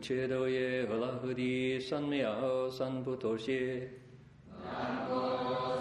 [0.00, 3.90] 切都耶和拉合地三藐三菩陀耶。
[4.64, 5.12] 南无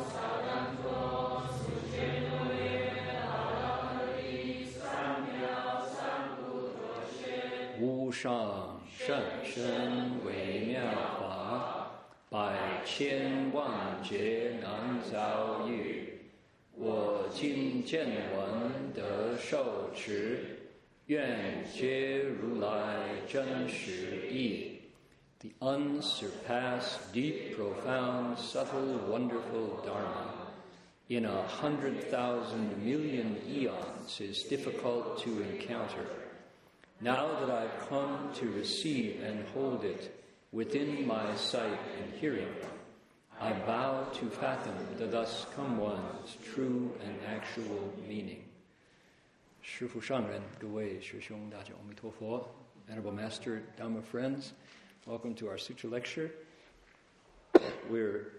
[0.03, 2.91] 萨旦陀，苏切多耶
[3.25, 6.77] 和拉合地三藐三菩陀
[7.25, 7.79] 耶。
[7.79, 10.81] 无上甚深微妙
[11.19, 16.19] 法，百千万劫难遭遇。
[16.75, 20.58] 我今见闻得受持。
[21.08, 22.96] 愿皆如来
[23.28, 24.80] 真实义。
[25.40, 30.44] The unsurpassed, deep, profound, subtle, wonderful Dharma
[31.08, 36.06] in a hundred thousand million eons is difficult to encounter.
[37.00, 40.18] Now that I've come to receive and hold it
[40.52, 42.48] within my sight and hearing,
[43.38, 48.44] I vow to fathom the thus come one's true and actual meaning.
[49.63, 50.41] Shifu Shangren,
[52.89, 54.53] Honorable Master, Dhamma friends,
[55.05, 56.31] welcome to our Sutra lecture.
[57.89, 58.33] We're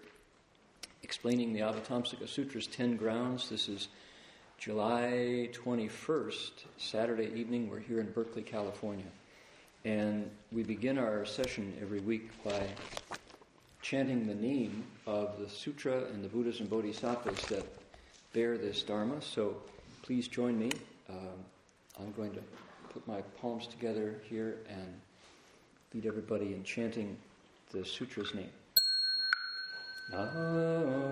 [1.03, 3.49] explaining the Avatamsaka Sutra's 10 grounds.
[3.49, 3.89] This is
[4.57, 7.69] July 21st, Saturday evening.
[7.69, 9.05] We're here in Berkeley, California.
[9.85, 12.67] And we begin our session every week by
[13.81, 17.65] chanting the name of the sutra and the Buddhas and Bodhisattvas that
[18.33, 19.21] bear this Dharma.
[19.21, 19.57] So
[20.01, 20.71] please join me
[21.11, 21.45] um,
[21.99, 22.41] I'm going to
[22.93, 24.99] put my palms together here and
[25.93, 27.17] lead everybody in chanting
[27.71, 28.49] the sutra's name.
[30.13, 31.11] Namo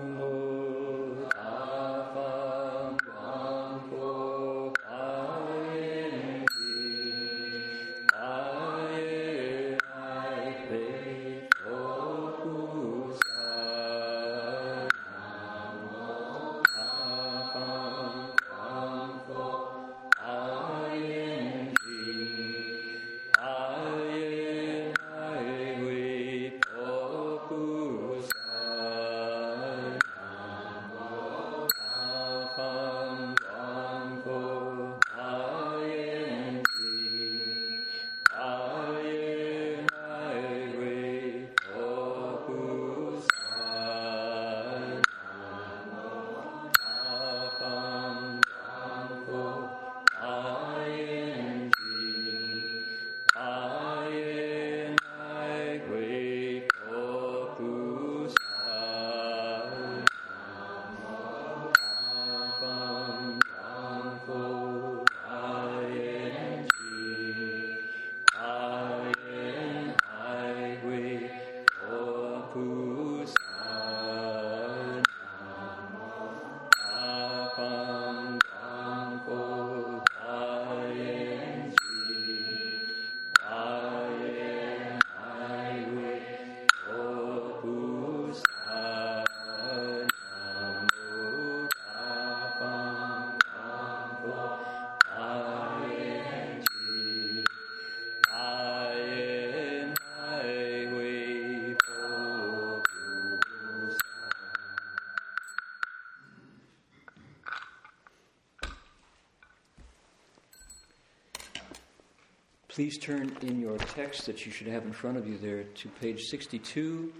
[112.80, 115.88] Please turn in your text that you should have in front of you there to
[116.00, 117.12] page 62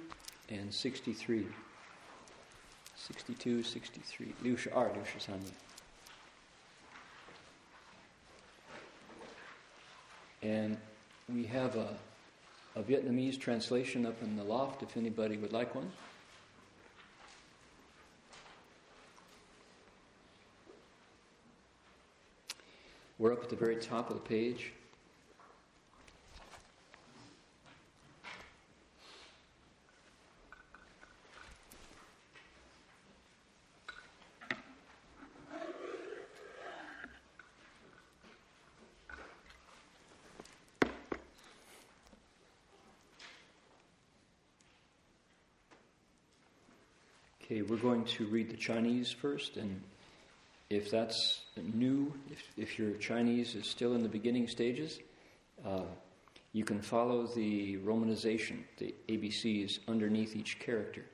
[0.49, 1.47] and 63.
[2.97, 4.35] 62, 63.
[4.41, 5.43] 62, 63.
[10.43, 10.79] And
[11.29, 11.95] we have a,
[12.75, 15.93] a Vietnamese translation up in the loft if anybody would like one.
[23.19, 24.73] We're up at the very top of the page.
[47.51, 49.83] Okay, we're going to read the Chinese first, and
[50.71, 51.43] if that's
[51.75, 55.01] new, if, if your Chinese is still in the beginning stages,
[55.67, 55.83] uh,
[56.53, 61.05] you can follow the romanization, the ABCs underneath each character.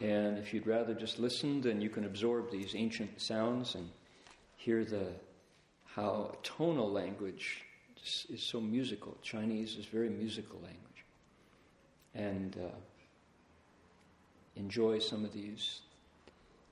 [0.00, 3.90] And if you'd rather just listen, then you can absorb these ancient sounds and
[4.56, 5.08] hear the
[5.94, 7.64] how tonal language
[8.30, 9.14] is so musical.
[9.22, 11.04] Chinese is very musical language,
[12.14, 12.76] and uh,
[14.56, 15.80] enjoy some of these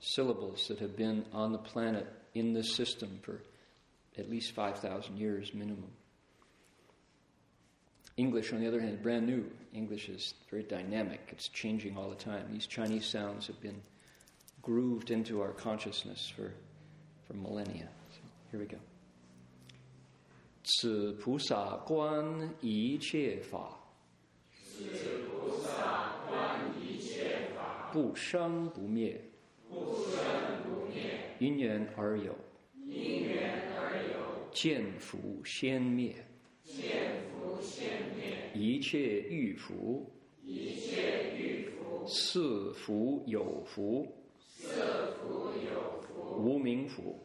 [0.00, 3.40] syllables that have been on the planet in this system for
[4.18, 5.90] at least five thousand years minimum.
[8.16, 9.50] English, on the other hand, is brand new.
[9.72, 12.46] English is very dynamic, it's changing all the time.
[12.52, 13.80] These Chinese sounds have been
[14.60, 16.52] grooved into our consciousness for,
[17.26, 17.88] for millennia.
[18.10, 18.20] So
[18.50, 18.78] here we go.
[20.64, 23.78] 此菩萨观一切法，
[27.92, 29.20] 不生不灭，
[31.39, 32.35] 因缘而有，
[32.85, 34.49] 因缘而有。
[34.51, 36.15] 见福先灭。
[36.63, 37.87] 见福先
[38.17, 38.49] 灭。
[38.55, 40.11] 一切欲福，
[40.43, 42.39] 一切欲福，是
[42.73, 44.07] 福有福，
[44.39, 44.67] 是
[45.21, 47.19] 福有福，无名福，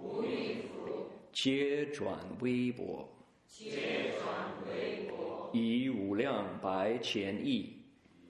[0.00, 3.06] 无名福，皆转微薄，
[3.46, 7.82] 皆转微薄，以无量百千亿，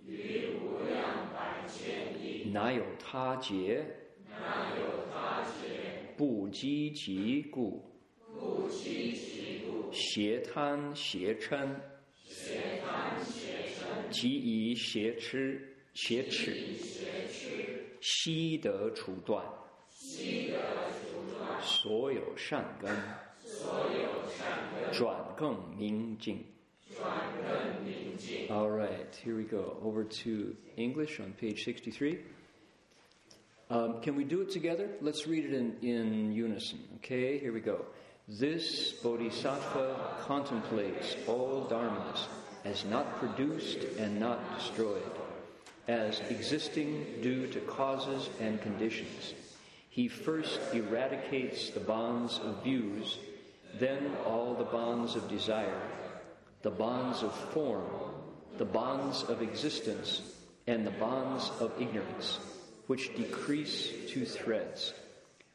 [0.05, 2.08] 以无量百千亿，
[2.53, 3.85] 哪有他劫？
[4.31, 6.15] 哪有他劫？
[6.17, 7.85] 不积其故，
[8.39, 11.69] 不积其故，邪贪邪嗔。
[12.25, 16.55] 邪贪邪嗔即以邪痴、邪耻，
[18.01, 19.45] 悉得除断，
[19.91, 20.59] 悉得
[21.01, 22.91] 除断所有善根，
[24.93, 26.45] 转更明净。
[28.49, 29.79] All right, here we go.
[29.83, 32.19] Over to English on page 63.
[33.71, 34.89] Um, can we do it together?
[35.03, 36.79] Let's read it in, in unison.
[36.97, 37.85] Okay, here we go.
[38.27, 42.27] This bodhisattva contemplates all dharmas
[42.65, 45.03] as not produced and not destroyed,
[45.87, 49.35] as existing due to causes and conditions.
[49.91, 53.19] He first eradicates the bonds of views,
[53.79, 55.81] then all the bonds of desire,
[56.63, 57.85] the bonds of form,
[58.57, 60.23] the bonds of existence,
[60.67, 62.39] and the bonds of ignorance,
[62.89, 64.93] which decrease to threads.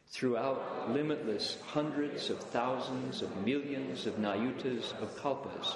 [0.08, 5.76] Throughout limitless hundreds of thousands of millions of nayutas of kalpas,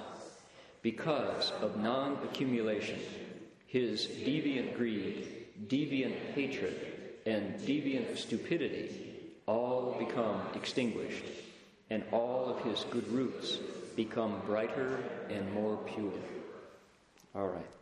[0.84, 3.00] because of non accumulation,
[3.66, 6.94] his deviant greed, deviant hatred,
[7.26, 9.16] and deviant stupidity
[9.48, 11.26] all become extinguished,
[11.90, 13.58] and all of his good roots
[13.96, 16.14] become brighter and more pure.
[17.34, 17.77] All right.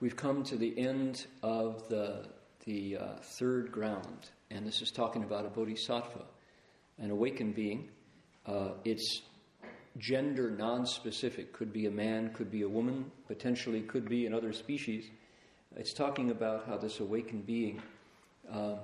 [0.00, 2.26] We've come to the end of the,
[2.64, 6.24] the uh, third ground, and this is talking about a bodhisattva,
[6.98, 7.88] an awakened being
[8.48, 9.22] uh, it's
[9.98, 11.52] gender non-specific.
[11.52, 15.04] Could be a man, could be a woman, potentially could be another species.
[15.76, 17.82] It's talking about how this awakened being
[18.50, 18.76] uh,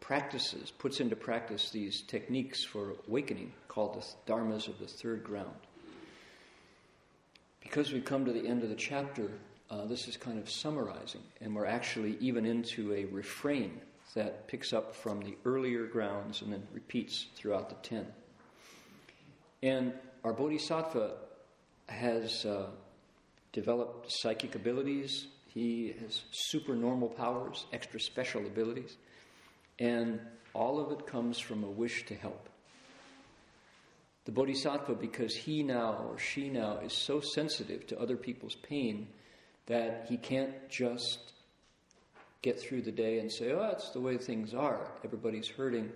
[0.00, 5.56] practices, puts into practice these techniques for awakening called the dharmas of the third ground.
[7.60, 9.30] Because we've come to the end of the chapter,
[9.70, 13.80] uh, this is kind of summarizing, and we're actually even into a refrain
[14.14, 18.06] that picks up from the earlier grounds and then repeats throughout the ten.
[19.62, 19.92] And
[20.22, 21.14] our bodhisattva
[21.88, 22.66] has uh,
[23.52, 28.96] developed psychic abilities, he has supernormal powers, extra special abilities,
[29.78, 30.20] and
[30.52, 32.48] all of it comes from a wish to help.
[34.24, 39.08] The bodhisattva, because he now or she now is so sensitive to other people's pain
[39.66, 41.32] that he can't just
[42.42, 44.86] get through the day and say, oh, that's the way things are.
[45.04, 45.90] Everybody's hurting,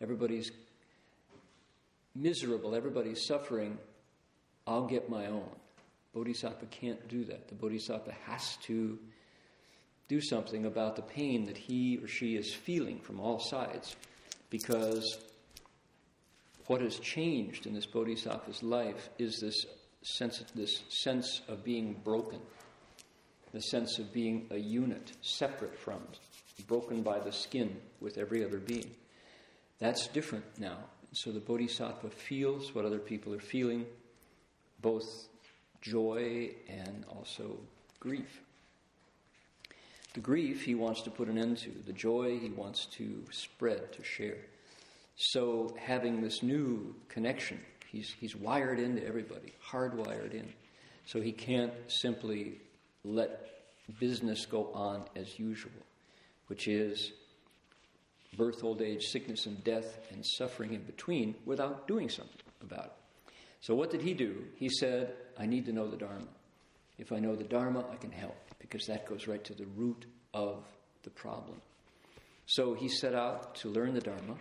[0.00, 0.50] everybody's
[2.14, 3.78] miserable, everybody's suffering,
[4.66, 5.48] I'll get my own.
[6.14, 7.48] Bodhisattva can't do that.
[7.48, 8.98] The Bodhisattva has to
[10.08, 13.96] do something about the pain that he or she is feeling from all sides
[14.50, 15.18] because
[16.66, 19.66] what has changed in this Bodhisattva's life is this
[20.02, 22.40] sense, this sense of being broken,
[23.54, 26.02] the sense of being a unit, separate from,
[26.66, 28.90] broken by the skin with every other being.
[29.78, 30.76] That's different now.
[31.12, 33.86] So the Bodhisattva feels what other people are feeling,
[34.82, 35.28] both
[35.80, 37.56] joy and also
[38.00, 38.40] grief.
[40.14, 43.92] The grief he wants to put an end to, the joy he wants to spread,
[43.92, 44.38] to share.
[45.16, 50.52] So having this new connection, he's, he's wired into everybody, hardwired in.
[51.06, 52.58] So he can't simply
[53.04, 53.46] let
[54.00, 55.72] business go on as usual,
[56.46, 57.12] which is
[58.36, 62.92] birth, old age, sickness, and death, and suffering in between without doing something about it.
[63.60, 64.44] So, what did he do?
[64.56, 66.26] He said, I need to know the Dharma.
[66.98, 70.06] If I know the Dharma, I can help, because that goes right to the root
[70.32, 70.64] of
[71.02, 71.60] the problem.
[72.46, 74.36] So, he set out to learn the Dharma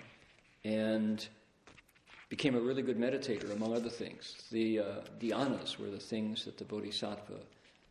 [0.66, 1.26] and
[2.30, 4.36] became a really good meditator, among other things.
[4.52, 4.84] The uh,
[5.20, 7.40] dhyanas were the things that the bodhisattva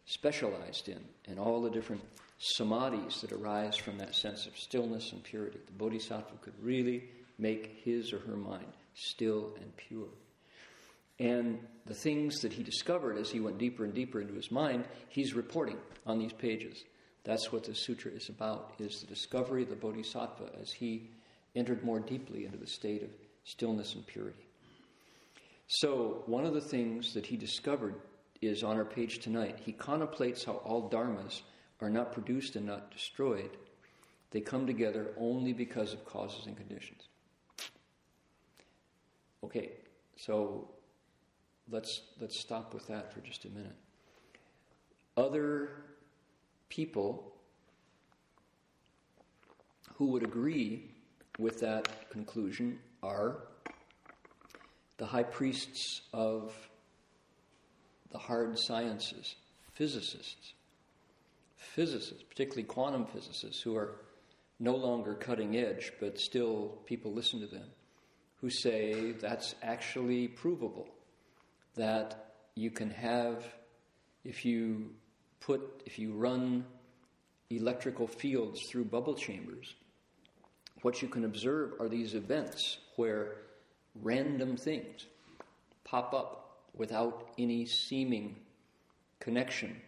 [0.07, 2.03] specialized in, and all the different
[2.41, 5.61] samadhis that arise from that sense of stillness and purity.
[5.67, 7.05] The bodhisattva could really
[7.39, 10.09] make his or her mind still and pure.
[11.19, 14.85] And the things that he discovered as he went deeper and deeper into his mind,
[15.09, 16.85] he's reporting on these pages.
[17.25, 21.11] That's what the sutra is about, is the discovery of the bodhisattva as he
[21.55, 23.11] entered more deeply into the state of
[23.45, 24.47] stillness and purity.
[25.69, 27.95] So, one of the things that he discovered
[28.43, 29.61] is on our page tonight.
[29.65, 31.43] He contemplates how all dharmas
[31.81, 33.51] are not produced and not destroyed,
[34.31, 37.03] they come together only because of causes and conditions.
[39.45, 39.73] Okay,
[40.17, 40.69] so
[41.71, 43.77] let's let's stop with that for just a minute.
[45.17, 45.85] Other
[46.69, 47.33] people
[49.95, 50.91] who would agree
[51.39, 53.39] with that conclusion are
[54.97, 56.55] the high priests of
[58.13, 59.37] the hard sciences,
[59.73, 60.55] physicists.
[61.57, 63.97] Physicists, particularly quantum physicists, who are
[64.61, 67.67] no longer cutting edge, but still people listen to them,
[68.41, 70.89] who say that's actually provable.
[71.75, 73.45] That you can have,
[74.25, 74.91] if you
[75.41, 76.67] put, if you run
[77.51, 79.75] electrical fields through bubble chambers,
[80.83, 83.37] what you can observe are these events where
[83.95, 85.07] random things
[85.85, 86.42] pop up
[86.77, 88.37] without any seeming
[89.21, 89.81] connection.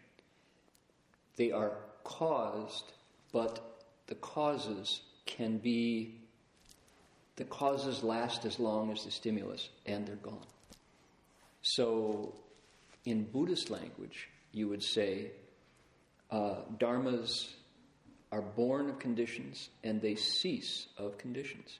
[1.37, 1.73] They are
[2.05, 2.93] caused,
[3.33, 6.15] but the causes can be,
[7.37, 10.47] the causes last as long as the stimulus, and they're gone.
[11.63, 12.35] So,
[13.05, 15.31] in Buddhist language, you would say
[16.31, 17.51] uh, dharmas
[18.31, 21.79] are born of conditions and they cease of conditions.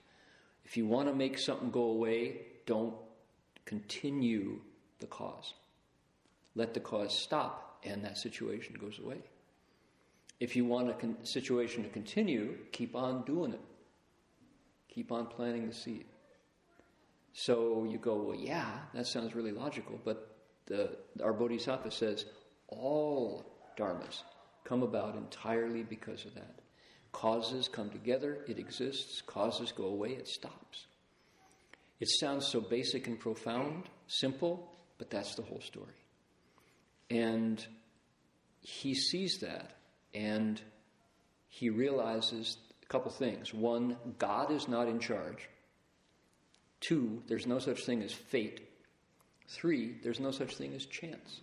[0.65, 2.95] If you want to make something go away, don't
[3.65, 4.61] continue
[5.01, 5.55] the cause.
[6.55, 9.19] Let the cause stop and that situation goes away.
[10.41, 13.61] If you want a con- situation to continue, keep on doing it.
[14.89, 16.07] Keep on planting the seed.
[17.33, 20.37] So you go, well, yeah, that sounds really logical, but
[20.67, 22.27] the, our Bodhisattva says
[22.69, 23.45] all
[23.77, 24.23] dharmas
[24.65, 26.61] come about entirely because of that.
[27.13, 29.23] Causes come together, it exists.
[29.23, 30.87] Causes go away, it stops.
[32.01, 35.95] It sounds so basic and profound, simple, but that's the whole story.
[37.11, 37.65] And
[38.61, 39.73] he sees that
[40.15, 40.61] and
[41.49, 43.53] he realizes a couple things.
[43.53, 45.49] One, God is not in charge.
[46.81, 48.61] Two, there's no such thing as fate.
[49.49, 51.41] Three, there's no such thing as chance.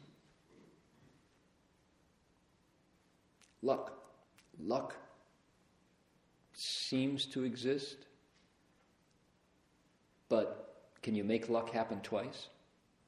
[3.61, 3.93] Luck.
[4.59, 4.95] Luck
[6.53, 7.97] seems to exist,
[10.29, 12.47] but can you make luck happen twice?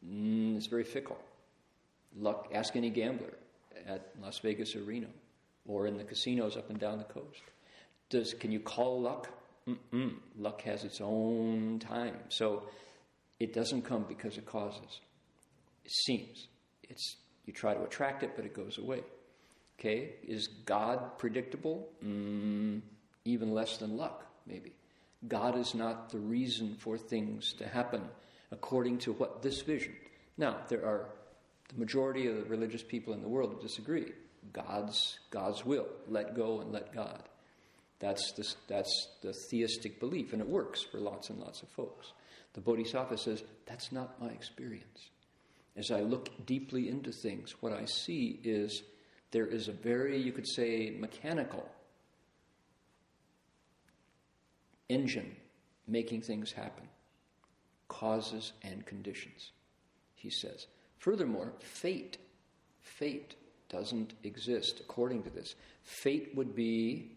[0.07, 1.17] Mm, it's very fickle.
[2.15, 3.33] Luck, ask any gambler
[3.87, 5.07] at Las Vegas or Reno
[5.65, 7.41] or in the casinos up and down the coast.
[8.09, 9.29] Does, can you call luck?
[9.67, 10.15] Mm-mm.
[10.37, 12.17] Luck has its own time.
[12.29, 12.63] So
[13.39, 14.99] it doesn't come because it causes.
[15.85, 16.47] It seems.
[16.83, 19.01] It's, you try to attract it, but it goes away.
[19.79, 20.15] Okay?
[20.23, 21.89] Is God predictable?
[22.05, 22.81] Mm,
[23.25, 24.73] even less than luck, maybe.
[25.27, 28.03] God is not the reason for things to happen
[28.53, 29.93] according to what this vision.
[30.37, 31.09] Now, there are
[31.67, 34.13] the majority of the religious people in the world disagree.
[34.53, 35.87] God's God's will.
[36.07, 37.23] Let go and let God.
[37.99, 42.11] That's the, that's the theistic belief, and it works for lots and lots of folks.
[42.53, 45.09] The Bodhisattva says, That's not my experience.
[45.75, 48.83] As I look deeply into things, what I see is
[49.31, 51.67] there is a very, you could say, mechanical
[54.89, 55.35] engine
[55.87, 56.87] making things happen
[58.03, 59.51] causes and conditions,
[60.15, 60.67] he says.
[60.97, 62.17] Furthermore, fate,
[62.81, 63.35] fate
[63.69, 65.55] doesn't exist according to this.
[65.83, 67.13] Fate would be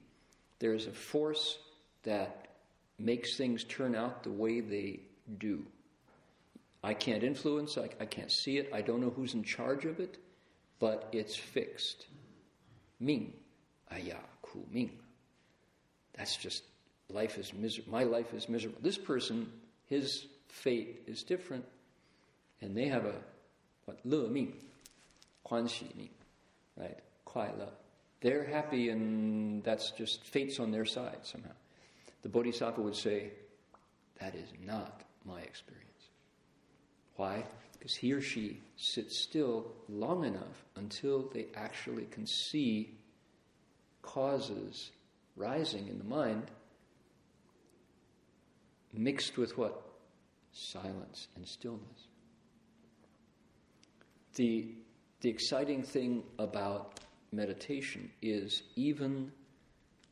[0.60, 1.58] there's a force
[2.04, 2.46] that
[3.00, 5.00] makes things turn out the way they
[5.38, 5.66] do.
[6.84, 9.98] I can't influence, I, I can't see it, I don't know who's in charge of
[9.98, 10.18] it,
[10.78, 12.06] but it's fixed.
[13.00, 13.32] Ming,
[13.90, 14.92] aya, ku ming.
[16.16, 16.62] That's just
[17.10, 17.90] life is miserable.
[17.90, 18.78] My life is miserable.
[18.82, 19.50] This person,
[19.86, 20.26] his
[20.62, 21.64] fate is different,
[22.60, 23.14] and they have a
[23.84, 24.52] what le ming,
[25.44, 26.10] huan xi ming,
[26.76, 26.98] right?
[27.26, 27.50] Kuai.
[28.20, 31.52] They're happy, and that's just fate's on their side somehow.
[32.22, 33.30] the Bodhisattva would say,
[34.20, 35.84] That is not my experience.
[37.16, 37.44] Why?
[37.72, 42.94] Because he or she sits still long enough until they actually can see
[44.02, 44.90] causes
[45.36, 46.50] rising in the mind
[48.92, 49.85] mixed with what?
[50.56, 52.08] Silence and stillness.
[54.36, 54.68] The,
[55.20, 59.32] the exciting thing about meditation is even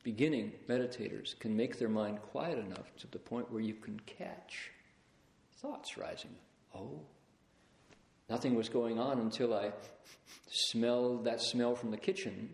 [0.03, 4.71] beginning meditators can make their mind quiet enough to the point where you can catch
[5.57, 6.35] thoughts rising.
[6.75, 7.01] Oh,
[8.29, 9.73] nothing was going on until I
[10.47, 12.51] smelled that smell from the kitchen.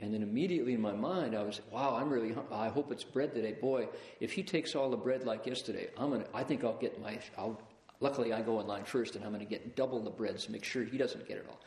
[0.00, 3.34] And then immediately in my mind, I was, wow, I'm really, I hope it's bread
[3.34, 3.52] today.
[3.52, 3.88] Boy,
[4.20, 7.18] if he takes all the bread like yesterday, I'm gonna, I think I'll get my,
[7.36, 7.60] I'll,
[8.00, 10.52] luckily I go in line first and I'm going to get double the bread to
[10.52, 11.60] make sure he doesn't get it all.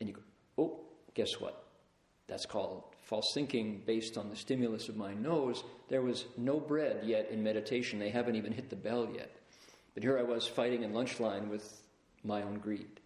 [0.00, 0.22] And you go,
[0.58, 0.80] oh,
[1.14, 1.64] guess what?
[2.26, 5.64] That's called false thinking based on the stimulus of my nose.
[5.88, 7.98] There was no bread yet in meditation.
[7.98, 9.34] They haven't even hit the bell yet.
[9.94, 11.82] But here I was fighting in lunch line with
[12.22, 13.00] my own greed.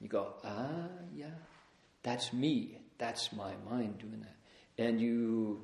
[0.00, 1.26] You go, ah, yeah,
[2.02, 2.78] that's me.
[2.98, 4.84] That's my mind doing that.
[4.84, 5.60] And you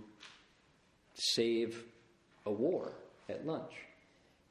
[1.14, 1.84] save
[2.46, 2.92] a war
[3.28, 3.72] at lunch.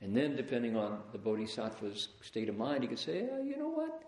[0.01, 4.01] And then, depending on the bodhisattva's state of mind, he could say, you know what?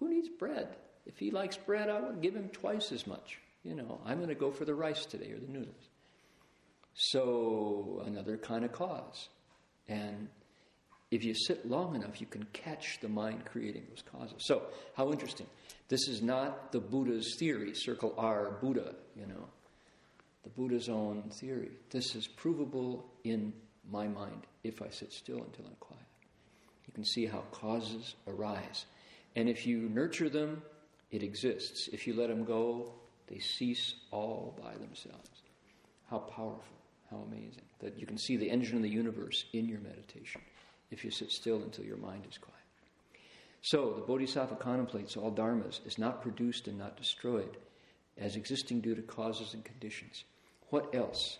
[0.00, 0.74] Who needs bread?
[1.06, 3.38] If he likes bread, I would give him twice as much.
[3.62, 5.88] You know, I'm going to go for the rice today or the noodles.
[6.94, 9.28] So, another kind of cause.
[9.88, 10.28] And
[11.10, 14.36] if you sit long enough, you can catch the mind creating those causes.
[14.38, 14.62] So,
[14.96, 15.46] how interesting.
[15.88, 19.48] This is not the Buddha's theory, circle R, Buddha, you know,
[20.42, 21.70] the Buddha's own theory.
[21.90, 23.52] This is provable in
[23.90, 26.02] my mind if I sit still until I'm quiet.
[26.86, 28.86] You can see how causes arise.
[29.36, 30.62] And if you nurture them,
[31.10, 31.88] it exists.
[31.92, 32.92] If you let them go,
[33.26, 35.28] they cease all by themselves.
[36.10, 36.76] How powerful,
[37.10, 40.40] how amazing that you can see the engine of the universe in your meditation
[40.90, 42.63] if you sit still until your mind is quiet.
[43.63, 47.57] So, the Bodhisattva contemplates all dharmas is not produced and not destroyed,
[48.17, 50.23] as existing due to causes and conditions.
[50.69, 51.39] What else?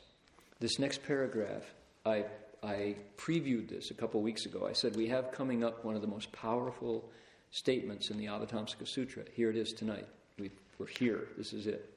[0.60, 1.64] This next paragraph,
[2.06, 2.26] I,
[2.62, 4.68] I previewed this a couple weeks ago.
[4.68, 7.10] I said we have coming up one of the most powerful
[7.52, 9.24] statements in the Avatamsaka Sutra.
[9.34, 10.08] Here it is tonight.
[10.38, 11.28] we are here.
[11.38, 11.90] This is it.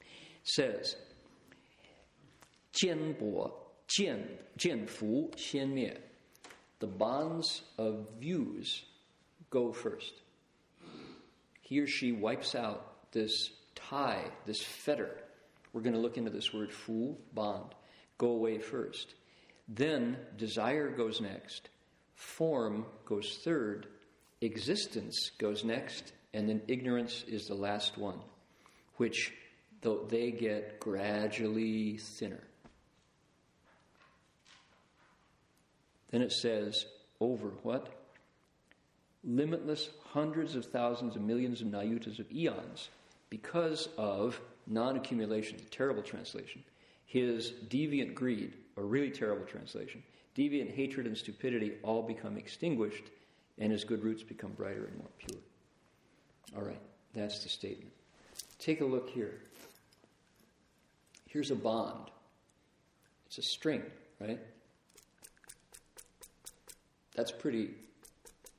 [0.00, 0.06] it
[0.44, 0.96] says,
[2.72, 3.50] 坚薄
[3.88, 4.24] 见
[4.56, 6.00] 见福先灭
[6.78, 8.84] the bonds of views
[9.55, 10.11] go first.
[11.61, 15.11] He or she wipes out this tie, this fetter.
[15.71, 17.73] We're going to look into this word fu, bond.
[18.17, 19.15] Go away first.
[19.69, 21.69] Then desire goes next.
[22.15, 23.87] Form goes third.
[24.41, 26.11] Existence goes next.
[26.33, 28.19] And then ignorance is the last one,
[28.97, 29.31] which
[29.81, 32.43] though they get gradually thinner.
[36.11, 36.85] Then it says,
[37.21, 37.94] over what?
[39.25, 42.89] Limitless hundreds of thousands of millions of nayutas of eons
[43.29, 46.63] because of non accumulation, terrible translation.
[47.05, 50.03] His deviant greed, a really terrible translation,
[50.37, 53.03] deviant hatred and stupidity all become extinguished,
[53.57, 55.41] and his good roots become brighter and more pure.
[56.55, 56.81] All right,
[57.13, 57.91] that's the statement.
[58.59, 59.41] Take a look here.
[61.27, 62.11] Here's a bond.
[63.27, 63.83] It's a string,
[64.19, 64.39] right?
[67.15, 67.71] That's pretty,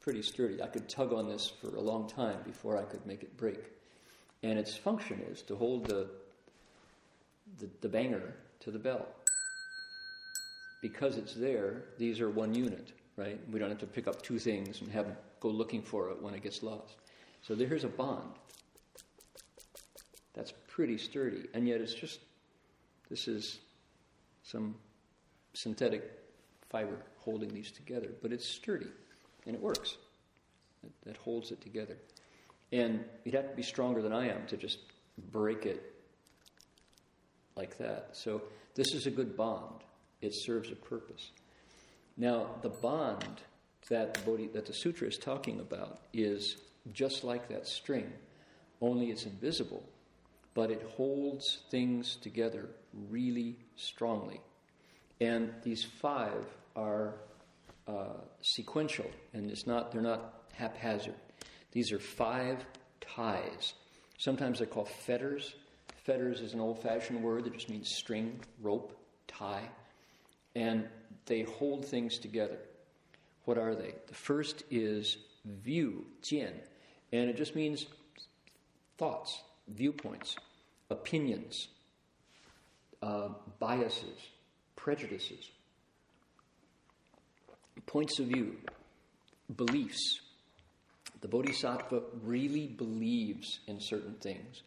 [0.07, 0.63] pretty sturdy.
[0.63, 3.59] I could tug on this for a long time before I could make it break.
[4.45, 6.07] And its function is to hold the,
[7.59, 9.05] the, the banger to the bell.
[10.81, 13.41] Because it's there, these are one unit, right?
[13.51, 15.09] We don't have to pick up two things and have
[15.41, 16.95] go looking for it when it gets lost.
[17.43, 18.31] So here's a bond.
[20.35, 22.21] That's pretty sturdy, and yet it's just
[23.11, 23.59] this is
[24.45, 24.77] some
[25.53, 26.13] synthetic
[26.71, 28.87] fiber holding these together, but it's sturdy
[29.47, 29.97] and it works.
[30.85, 31.97] It, that holds it together.
[32.73, 34.79] And you'd have to be stronger than I am to just
[35.31, 35.95] break it
[37.57, 38.11] like that.
[38.13, 38.43] So
[38.75, 39.83] this is a good bond.
[40.21, 41.31] It serves a purpose.
[42.17, 43.43] Now, the bond
[43.89, 46.57] that the, Bodhi, that the sutra is talking about is
[46.93, 48.13] just like that string,
[48.81, 49.83] only it's invisible,
[50.55, 52.69] but it holds things together
[53.11, 54.41] really strongly.
[55.21, 57.15] And these five are
[57.87, 61.15] uh, sequential, and it's not, they're not haphazard.
[61.73, 62.65] These are five
[63.01, 63.75] ties.
[64.19, 65.55] Sometimes they're called fetters.
[66.05, 68.97] Fetters is an old fashioned word that just means string, rope,
[69.27, 69.69] tie.
[70.55, 70.89] And
[71.27, 72.59] they hold things together.
[73.45, 73.95] What are they?
[74.07, 76.53] The first is view, jian,
[77.13, 77.87] and it just means
[78.99, 80.37] thoughts, viewpoints,
[80.91, 81.69] opinions,
[83.03, 84.19] uh, biases,
[84.75, 85.51] prejudices,
[87.85, 88.57] points of view,
[89.55, 90.21] beliefs.
[91.21, 94.63] The Bodhisattva really believes in certain things,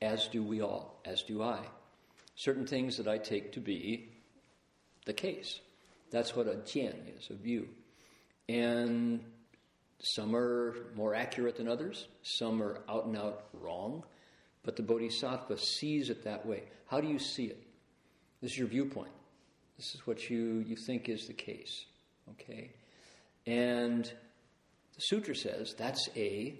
[0.00, 1.60] as do we all, as do I.
[2.34, 4.08] Certain things that I take to be
[5.04, 5.60] the case.
[6.10, 7.68] That's what a jian is, a view.
[8.48, 9.20] And
[10.00, 14.02] some are more accurate than others, some are out and out wrong,
[14.64, 16.64] but the Bodhisattva sees it that way.
[16.86, 17.62] How do you see it?
[18.40, 19.12] This is your viewpoint.
[19.76, 21.86] This is what you, you think is the case.
[22.32, 22.70] Okay?
[23.46, 26.54] And the sutra says that's a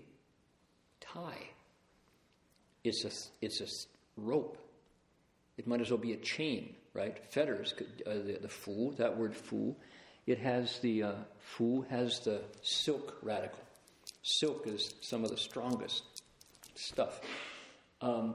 [1.01, 1.49] tie.
[2.85, 3.67] It's a, it's a
[4.17, 4.59] rope.
[5.57, 7.17] It might as well be a chain, right?
[7.31, 7.75] Fetters,
[8.07, 9.77] uh, the, the fu, that word fu,
[10.27, 13.61] it has the, uh, fu has the silk radical.
[14.23, 16.23] Silk is some of the strongest
[16.75, 17.21] stuff.
[18.01, 18.35] Um,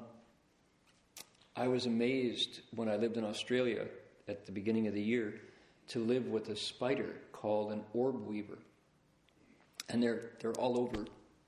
[1.56, 3.88] I was amazed when I lived in Australia
[4.28, 5.34] at the beginning of the year
[5.89, 8.58] to live with a spider called an orb weaver.
[9.89, 11.06] And they're, they're all over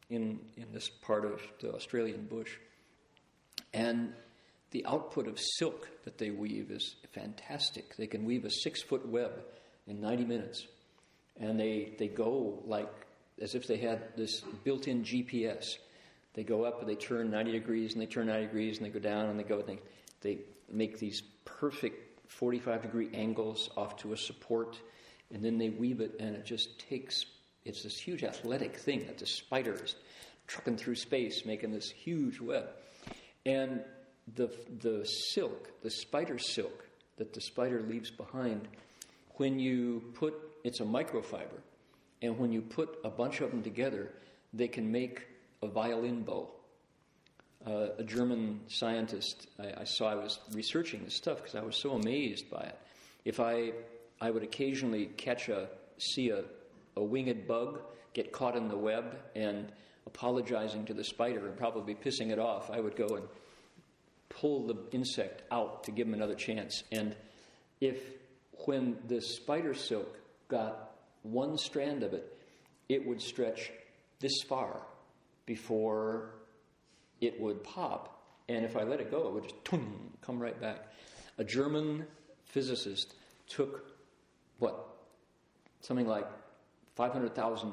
[0.10, 2.52] in, in this part of the Australian bush.
[3.74, 4.14] And
[4.72, 7.96] the output of silk that they weave is fantastic.
[7.98, 9.32] They can weave a six foot web
[9.88, 10.66] in 90 minutes.
[11.40, 12.92] And they, they go like
[13.42, 15.66] as if they had this built in GPS.
[16.34, 18.92] They go up and they turn 90 degrees and they turn 90 degrees and they
[18.92, 19.80] go down and they go and they,
[20.22, 20.40] they
[20.72, 24.78] make these perfect 45 degree angles off to a support
[25.32, 27.26] and then they weave it and it just takes
[27.66, 29.96] it's this huge athletic thing that the spider is
[30.48, 32.70] trucking through space making this huge web
[33.46, 33.82] and
[34.36, 34.50] the,
[34.82, 36.86] the silk the spider silk
[37.18, 38.68] that the spider leaves behind
[39.36, 41.62] when you put it's a microfiber
[42.22, 44.12] and when you put a bunch of them together
[44.54, 45.28] they can make
[45.62, 46.50] a violin bow
[47.68, 51.76] uh, a German scientist I, I, saw I was researching this stuff because I was
[51.76, 52.80] so amazed by it.
[53.26, 53.74] If I
[54.22, 56.44] I would occasionally catch a see a,
[56.96, 57.82] a winged bug
[58.14, 59.72] get caught in the web and
[60.06, 63.28] apologizing to the spider and probably pissing it off, I would go and
[64.30, 66.84] pull the insect out to give him another chance.
[66.92, 67.16] And
[67.80, 67.98] if
[68.66, 70.92] when the spider silk got
[71.24, 72.38] one strand of it,
[72.88, 73.72] it would stretch
[74.20, 74.82] this far
[75.46, 76.32] before
[77.22, 79.56] it would pop, and if I let it go, it would just
[80.22, 80.88] come right back.
[81.38, 82.06] A German
[82.46, 83.14] physicist
[83.48, 83.99] took
[84.60, 84.88] what
[85.82, 86.28] something like
[86.96, 87.72] 500,000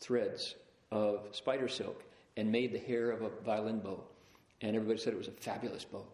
[0.00, 0.54] threads
[0.90, 2.04] of spider silk
[2.36, 4.04] and made the hair of a violin bow,
[4.60, 6.04] and everybody said it was a fabulous bow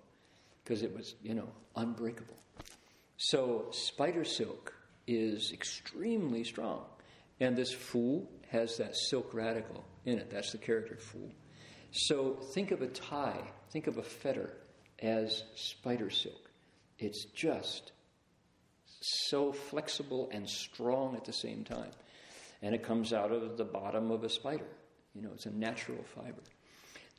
[0.62, 2.36] because it was you know unbreakable.
[3.16, 4.74] So spider silk
[5.06, 6.84] is extremely strong,
[7.40, 10.30] and this fu has that silk radical in it.
[10.30, 11.30] That's the character fu.
[11.90, 14.50] So think of a tie, think of a fetter
[15.00, 16.50] as spider silk.
[16.98, 17.92] It's just
[19.02, 21.90] so flexible and strong at the same time.
[22.62, 24.66] And it comes out of the bottom of a spider.
[25.14, 26.42] You know, it's a natural fiber.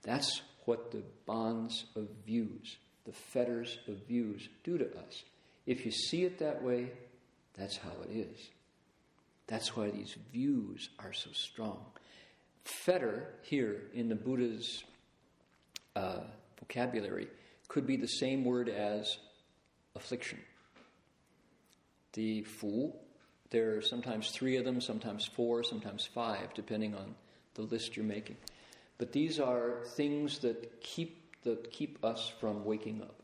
[0.04, 5.24] That's what the bonds of views, the fetters of views, do to us.
[5.66, 6.92] If you see it that way,
[7.58, 8.50] that's how it is.
[9.48, 11.86] That's why these views are so strong
[12.66, 14.84] fetter here in the Buddha's
[15.96, 16.22] uh,
[16.60, 17.28] vocabulary
[17.68, 19.18] could be the same word as
[19.96, 20.40] affliction.
[22.14, 22.94] The fu,
[23.50, 27.16] there are sometimes three of them, sometimes four, sometimes five, depending on
[27.56, 28.38] the list you're making.
[28.98, 33.24] But these are things that keep, that keep us from waking up.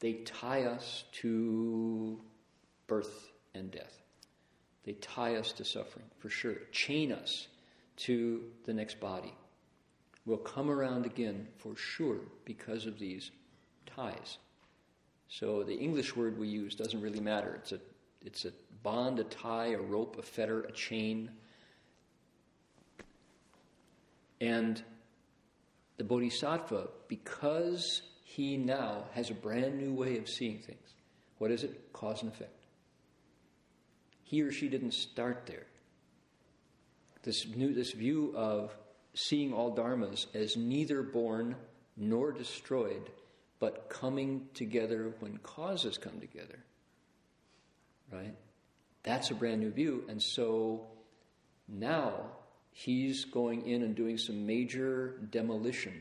[0.00, 2.20] They tie us to
[2.86, 4.02] birth and death.
[4.84, 6.54] They tie us to suffering, for sure.
[6.70, 7.48] Chain us
[7.96, 9.34] to the next body.
[10.26, 13.30] We'll come around again for sure because of these
[13.86, 14.38] ties.
[15.28, 17.58] So the English word we use doesn't really matter.
[17.62, 17.80] It's a
[18.26, 21.30] it's a bond, a tie, a rope, a fetter, a chain.
[24.40, 24.82] And
[25.96, 30.94] the Bodhisattva, because he now has a brand new way of seeing things,
[31.38, 31.92] what is it?
[31.92, 32.64] Cause and effect.
[34.24, 35.66] He or she didn't start there
[37.26, 38.74] this, new, this view of
[39.12, 41.56] seeing all dharmas as neither born
[41.96, 43.10] nor destroyed,
[43.58, 46.60] but coming together when causes come together.
[48.12, 48.34] Right?
[49.02, 50.04] That's a brand new view.
[50.08, 50.86] And so
[51.68, 52.12] now
[52.72, 55.94] he's going in and doing some major demolition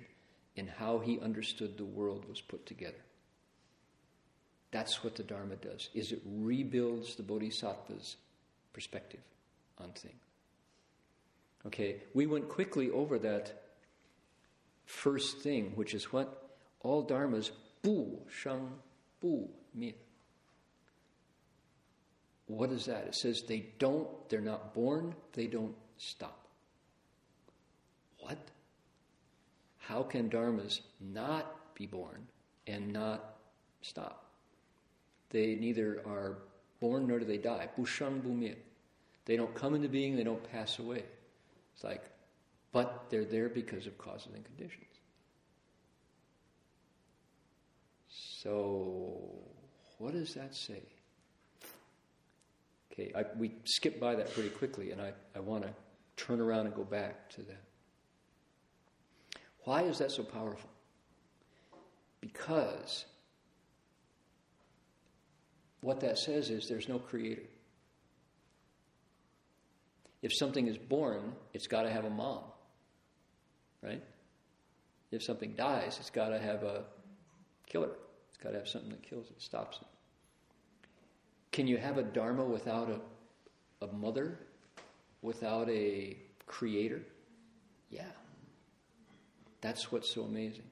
[0.55, 2.95] in how he understood the world was put together.
[4.71, 8.17] That's what the Dharma does, is it rebuilds the Bodhisattva's
[8.73, 9.21] perspective
[9.79, 10.15] on things.
[11.65, 13.63] Okay, we went quickly over that
[14.85, 16.49] first thing, which is what?
[16.81, 18.69] All dharmas, bu, shang,
[19.19, 19.95] bu, mi.
[22.47, 23.05] What is that?
[23.07, 26.47] It says they don't, they're not born, they don't stop.
[28.19, 28.37] What?
[29.79, 32.27] How can dharmas not be born
[32.67, 33.35] and not
[33.81, 34.25] stop?
[35.29, 36.37] They neither are
[36.79, 37.69] born nor do they die.
[37.77, 38.55] Bushang bumye.
[39.25, 41.03] They don't come into being, they don't pass away.
[41.73, 42.03] It's like,
[42.71, 44.85] but they're there because of causes and conditions.
[48.09, 49.19] So,
[49.97, 50.81] what does that say?
[52.97, 55.73] Okay, I, we skip by that pretty quickly, and I, I want to
[56.15, 57.61] turn around and go back to that.
[59.65, 60.69] Why is that so powerful?
[62.21, 63.05] Because
[65.81, 67.43] what that says is there's no creator.
[70.21, 72.43] If something is born, it's got to have a mom,
[73.83, 74.03] right?
[75.11, 76.85] If something dies, it's got to have a
[77.67, 77.91] killer.
[78.29, 79.87] It's got to have something that kills it, stops it.
[81.55, 84.39] Can you have a dharma without a, a mother,
[85.21, 87.01] without a creator?
[87.89, 88.11] Yeah.
[89.61, 90.65] That's what's so amazing.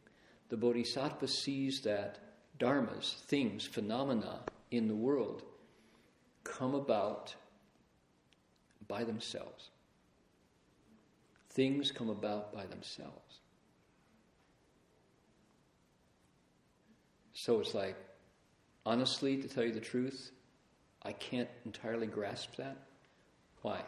[0.49, 2.19] The bodhisattva sees that
[2.59, 4.41] dharmas, things, phenomena
[4.71, 5.43] in the world
[6.43, 7.33] come about
[8.85, 9.69] by themselves.
[11.51, 13.39] Things come about by themselves.
[17.31, 17.95] So it's like,
[18.85, 20.33] honestly, to tell you the truth,
[21.05, 22.77] I can't entirely grasp that.
[23.61, 23.81] Why?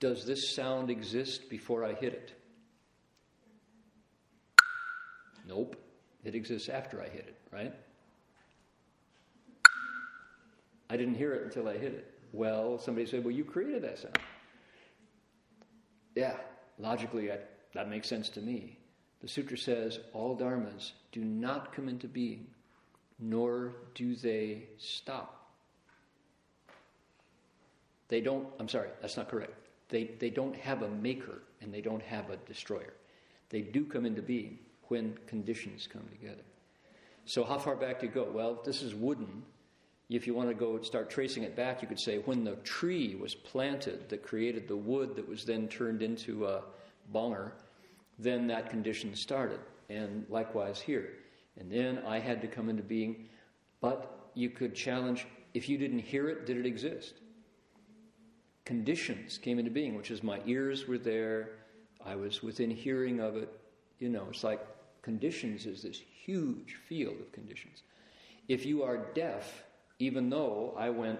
[0.00, 2.32] Does this sound exist before I hit it?
[5.46, 5.76] Nope.
[6.24, 7.74] It exists after I hit it, right?
[10.90, 12.14] I didn't hear it until I hit it.
[12.32, 14.18] Well, somebody said, Well, you created that sound.
[16.14, 16.36] Yeah,
[16.78, 17.38] logically, I,
[17.74, 18.78] that makes sense to me.
[19.20, 22.46] The sutra says all dharmas do not come into being,
[23.18, 25.50] nor do they stop.
[28.08, 29.52] They don't, I'm sorry, that's not correct.
[29.88, 32.94] They, they don't have a maker and they don't have a destroyer.
[33.50, 36.42] They do come into being when conditions come together.
[37.24, 38.26] So, how far back do you go?
[38.32, 39.42] Well, this is wooden.
[40.08, 43.14] If you want to go start tracing it back, you could say when the tree
[43.14, 46.62] was planted that created the wood that was then turned into a
[47.12, 47.52] bonger,
[48.18, 49.60] then that condition started.
[49.90, 51.10] And likewise here.
[51.58, 53.26] And then I had to come into being.
[53.80, 57.14] But you could challenge if you didn't hear it, did it exist?
[58.64, 61.50] Conditions came into being, which is my ears were there,
[62.04, 63.48] I was within hearing of it.
[63.98, 64.60] You know, it's like
[65.02, 67.82] conditions is this huge field of conditions.
[68.46, 69.64] If you are deaf,
[69.98, 71.18] even though I went,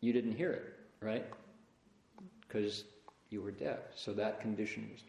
[0.00, 1.26] you didn't hear it, right?
[2.40, 2.84] Because
[3.28, 3.78] you were deaf.
[3.94, 5.02] So that condition was.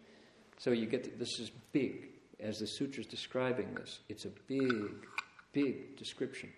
[0.58, 2.10] So you get, this is big.
[2.41, 5.08] As the sutra is describing this, it's a big,
[5.54, 6.49] big description.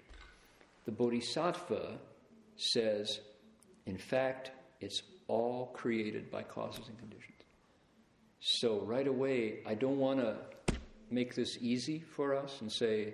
[0.86, 1.98] The Bodhisattva
[2.56, 3.20] says,
[3.86, 7.38] in fact, it's all created by causes and conditions.
[8.40, 10.36] So right away, I don't want to
[11.10, 13.14] make this easy for us and say,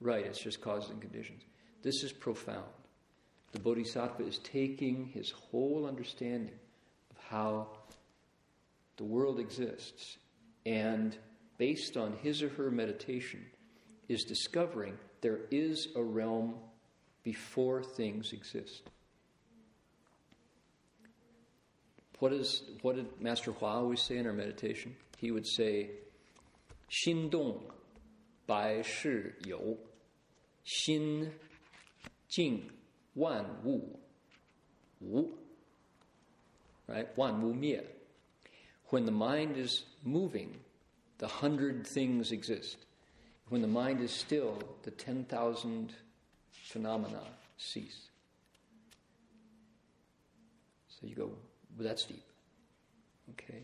[0.00, 1.42] right, it's just causes and conditions.
[1.82, 2.64] This is profound.
[3.52, 6.58] The Bodhisattva is taking his whole understanding
[7.10, 7.68] of how
[8.96, 10.18] the world exists
[10.64, 11.16] and,
[11.60, 13.44] based on his or her meditation
[14.08, 16.54] is discovering there is a realm
[17.22, 18.80] before things exist.
[22.18, 24.96] What, is, what did Master Hua always say in our meditation?
[25.18, 25.90] He would say,
[26.90, 27.60] Xin Dong
[28.46, 29.24] Bai Shi
[30.66, 31.30] Xin
[32.30, 32.70] Jing
[33.14, 33.82] Wan Wu
[35.02, 35.28] Wu.
[36.88, 37.06] Right?
[37.18, 37.82] Wan Wu Mie.
[38.86, 40.56] When the mind is moving,
[41.20, 42.78] the hundred things exist.
[43.50, 45.92] When the mind is still, the 10,000
[46.50, 47.20] phenomena
[47.58, 48.08] cease.
[50.88, 52.24] So you go, well, that's deep.
[53.32, 53.62] Okay.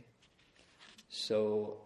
[1.08, 1.78] So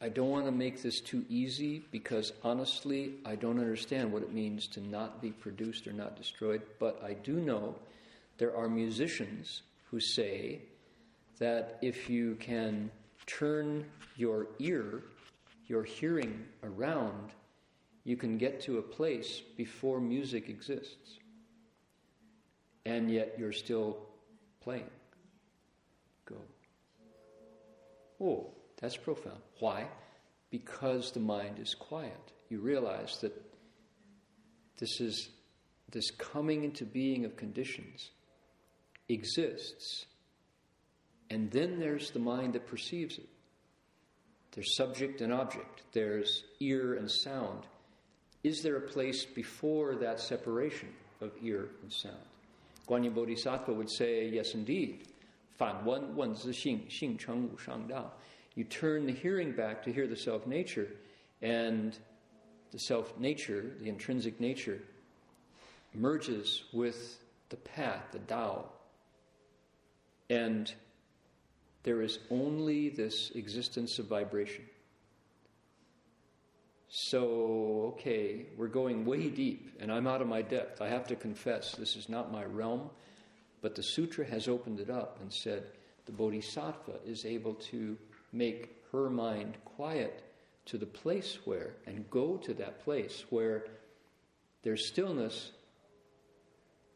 [0.00, 4.32] I don't want to make this too easy because honestly, I don't understand what it
[4.32, 6.62] means to not be produced or not destroyed.
[6.80, 7.76] But I do know
[8.38, 10.60] there are musicians who say
[11.38, 12.90] that if you can
[13.28, 13.84] turn
[14.16, 15.04] your ear,
[15.66, 17.30] your hearing around,
[18.04, 21.18] you can get to a place before music exists.
[22.86, 23.98] And yet you're still
[24.60, 24.90] playing.
[26.24, 26.36] Go.
[28.20, 29.40] Oh, that's profound.
[29.60, 29.86] Why?
[30.50, 32.32] Because the mind is quiet.
[32.48, 33.34] You realize that
[34.78, 35.28] this is
[35.90, 38.10] this coming into being of conditions
[39.08, 40.06] exists.
[41.30, 43.28] And then there's the mind that perceives it.
[44.52, 47.64] There's subject and object, there's ear and sound.
[48.42, 50.88] Is there a place before that separation
[51.20, 52.16] of ear and sound?
[52.88, 55.06] Guanyin Bodhisattva would say, Yes, indeed.
[58.54, 60.88] You turn the hearing back to hear the self nature,
[61.42, 61.98] and
[62.70, 64.80] the self nature, the intrinsic nature,
[65.94, 68.66] merges with the path, the Tao,
[70.30, 70.72] and
[71.88, 74.62] there is only this existence of vibration.
[76.90, 80.82] So, okay, we're going way deep, and I'm out of my depth.
[80.82, 82.90] I have to confess, this is not my realm.
[83.62, 85.64] But the sutra has opened it up and said
[86.04, 87.96] the bodhisattva is able to
[88.34, 90.22] make her mind quiet
[90.66, 93.64] to the place where, and go to that place where
[94.62, 95.52] there's stillness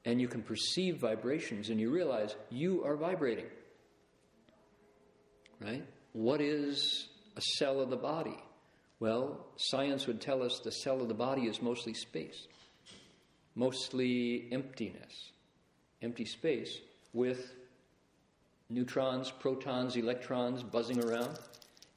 [0.04, 3.46] and you can perceive vibrations and you realize you are vibrating.
[5.62, 5.84] Right?
[6.12, 8.36] What is a cell of the body?
[9.00, 12.46] Well, science would tell us the cell of the body is mostly space,
[13.54, 15.30] mostly emptiness,
[16.02, 16.78] empty space
[17.12, 17.52] with
[18.68, 21.38] neutrons, protons, electrons buzzing around.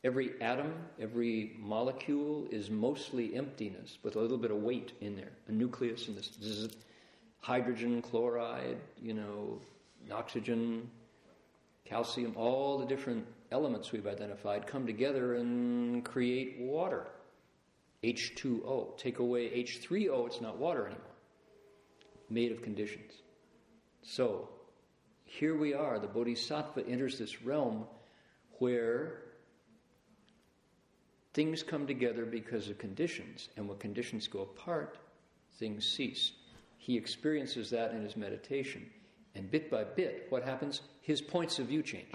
[0.03, 5.31] Every atom, every molecule is mostly emptiness with a little bit of weight in there.
[5.47, 6.71] A nucleus and this, this is
[7.39, 9.59] hydrogen, chloride, you know,
[10.11, 10.89] oxygen,
[11.85, 17.07] calcium, all the different elements we've identified come together and create water.
[18.03, 18.97] H2O.
[18.97, 21.05] Take away H3O, it's not water anymore.
[22.29, 23.11] Made of conditions.
[24.01, 24.49] So,
[25.23, 25.99] here we are.
[25.99, 27.85] The Bodhisattva enters this realm
[28.59, 29.21] where
[31.33, 34.97] things come together because of conditions, and when conditions go apart,
[35.59, 36.31] things cease.
[36.77, 38.85] He experiences that in his meditation.
[39.33, 40.81] And bit by bit, what happens?
[41.01, 42.13] His points of view change.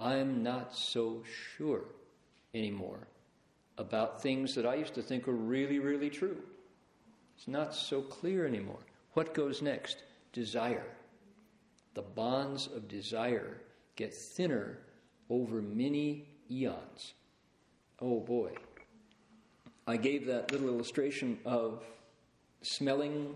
[0.00, 1.22] I'm not so
[1.56, 1.84] sure
[2.54, 3.06] anymore
[3.76, 6.38] about things that I used to think were really, really true.
[7.36, 8.80] It's not so clear anymore.
[9.12, 10.02] What goes next?
[10.32, 10.86] Desire.
[11.94, 13.58] The bonds of desire
[13.96, 14.78] get thinner
[15.28, 17.14] over many eons.
[18.00, 18.52] Oh boy.
[19.86, 21.82] I gave that little illustration of
[22.62, 23.34] smelling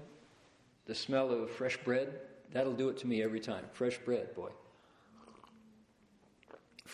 [0.86, 2.20] the smell of fresh bread.
[2.52, 3.64] That'll do it to me every time.
[3.72, 4.50] Fresh bread, boy.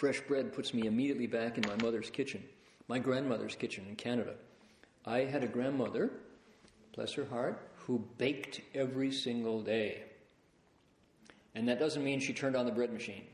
[0.01, 2.43] Fresh bread puts me immediately back in my mother's kitchen,
[2.89, 4.33] my grandmother's kitchen in Canada.
[5.05, 6.11] I had a grandmother,
[6.95, 10.05] bless her heart, who baked every single day.
[11.55, 13.25] And that doesn't mean she turned on the bread machine.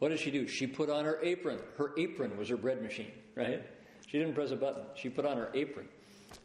[0.00, 0.48] What did she do?
[0.48, 1.60] She put on her apron.
[1.78, 3.62] Her apron was her bread machine, right?
[4.08, 4.82] She didn't press a button.
[4.96, 5.86] She put on her apron.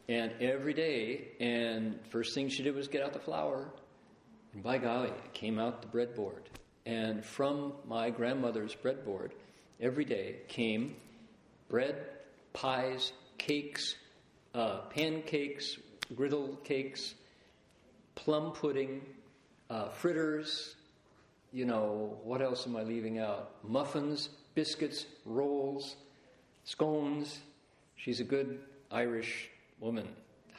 [0.08, 3.72] And every day, and first thing she did was get out the flour.
[4.52, 6.42] And by golly, it came out the breadboard.
[6.86, 9.30] And from my grandmother's breadboard,
[9.80, 10.96] every day came
[11.68, 11.96] bread,
[12.52, 13.96] pies, cakes,
[14.54, 15.76] uh, pancakes,
[16.14, 17.14] griddle cakes,
[18.14, 19.02] plum pudding,
[19.68, 20.74] uh, fritters,
[21.52, 23.50] you know, what else am I leaving out?
[23.62, 25.96] Muffins, biscuits, rolls,
[26.64, 27.40] scones.
[27.96, 29.48] She's a good Irish
[29.80, 30.08] woman,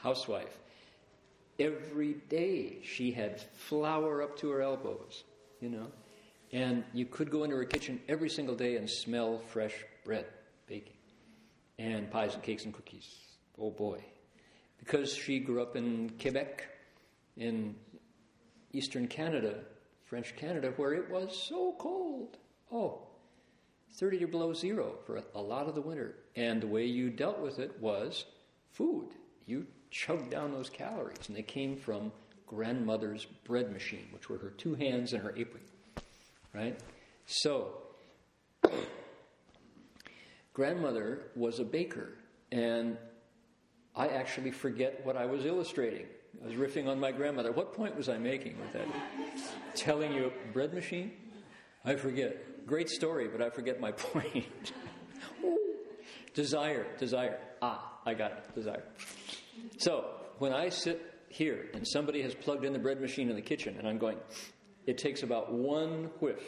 [0.02, 0.58] housewife.
[1.60, 5.24] Every day she had flour up to her elbows,
[5.60, 5.88] you know.
[6.54, 10.26] And you could go into her kitchen every single day and smell fresh bread
[10.68, 10.98] baking
[11.80, 13.16] and pies and cakes and cookies.
[13.58, 14.04] Oh boy.
[14.78, 16.68] Because she grew up in Quebec,
[17.38, 17.76] in
[18.74, 19.56] eastern Canada,
[20.06, 22.38] French Canada, where it was so cold.
[22.72, 23.08] Oh,
[23.94, 26.16] 30 or below zero for a lot of the winter.
[26.36, 28.26] And the way you dealt with it was
[28.72, 29.10] food.
[29.46, 32.12] You chugged down those calories, and they came from
[32.48, 35.64] grandmother's bread machine, which were her two hands and her apron
[36.54, 36.80] right?
[37.26, 37.74] So,
[40.54, 42.14] grandmother was a baker,
[42.52, 42.98] and
[43.96, 46.06] I actually forget what I was illustrating.
[46.44, 47.52] I was riffing on my grandmother.
[47.52, 48.88] What point was I making with that?
[49.76, 51.12] Telling you a bread machine?
[51.84, 52.66] I forget.
[52.66, 54.46] Great story, but I forget my point.
[56.34, 57.40] desire, desire.
[57.62, 58.56] Ah, I got it.
[58.56, 58.84] Desire.
[59.78, 60.06] So,
[60.40, 63.76] when I sit here and somebody has plugged in the bread machine in the kitchen
[63.78, 64.18] and I'm going,
[64.86, 66.44] it takes about one whiff,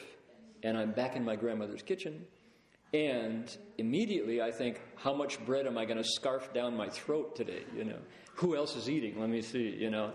[0.63, 2.25] and I'm back in my grandmother's kitchen.
[2.93, 7.35] And immediately I think, how much bread am I going to scarf down my throat
[7.35, 7.63] today?
[7.75, 7.99] You know,
[8.35, 9.19] who else is eating?
[9.19, 9.69] Let me see.
[9.69, 10.13] You know,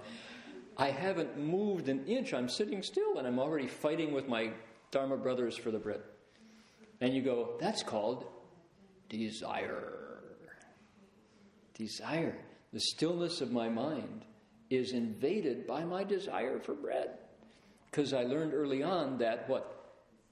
[0.76, 2.32] I haven't moved an inch.
[2.32, 4.52] I'm sitting still, and I'm already fighting with my
[4.90, 6.00] Dharma brothers for the bread.
[7.00, 8.26] And you go, that's called
[9.08, 10.20] desire.
[11.74, 12.36] Desire.
[12.72, 14.24] The stillness of my mind
[14.70, 17.10] is invaded by my desire for bread.
[17.90, 19.74] Because I learned early on that what?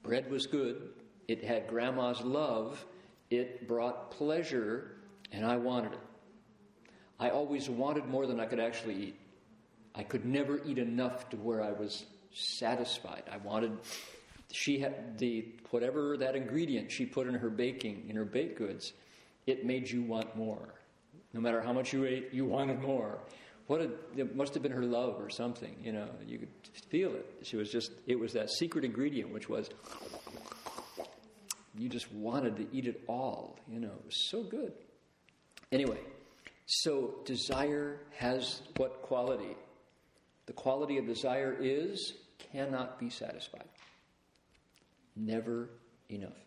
[0.02, 0.90] Bread was good,
[1.26, 2.84] it had grandma's love,
[3.30, 4.92] it brought pleasure,
[5.32, 6.00] and I wanted it.
[7.18, 9.16] I always wanted more than I could actually eat.
[9.94, 13.24] I could never eat enough to where I was satisfied.
[13.32, 13.78] I wanted
[14.52, 18.92] she had the whatever that ingredient she put in her baking in her baked goods,
[19.46, 20.74] it made you want more.
[21.32, 23.18] No matter how much you ate, you wanted more.
[23.66, 26.08] What a, it must have been her love or something, you know.
[26.26, 26.48] You could
[26.88, 27.26] feel it.
[27.42, 29.68] She was just it was that secret ingredient which was
[31.78, 33.88] you just wanted to eat it all, you know.
[33.88, 34.72] It was so good.
[35.72, 35.98] Anyway,
[36.66, 39.56] so desire has what quality?
[40.46, 42.14] The quality of desire is
[42.52, 43.68] cannot be satisfied.
[45.16, 45.70] Never
[46.08, 46.38] enough.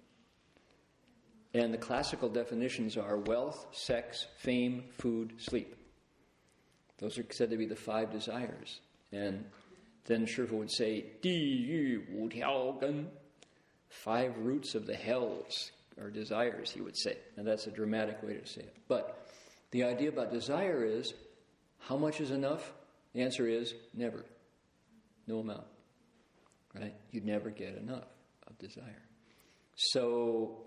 [1.54, 5.76] And the classical definitions are wealth, sex, fame, food, sleep.
[7.00, 8.82] Those are said to be the five desires.
[9.12, 9.46] And
[10.06, 13.08] then Shifu would say, Di yu wu tiao gen.
[13.90, 17.18] Five roots of the hells are desires, he would say.
[17.38, 18.76] And that's a dramatic way to say it.
[18.88, 19.28] But
[19.72, 21.14] the idea about desire is
[21.80, 22.72] how much is enough?
[23.14, 24.26] The answer is never.
[25.28, 25.66] No amount.
[26.76, 26.94] Right?
[27.12, 28.06] You'd never get enough
[28.48, 29.02] of desire.
[29.76, 30.66] So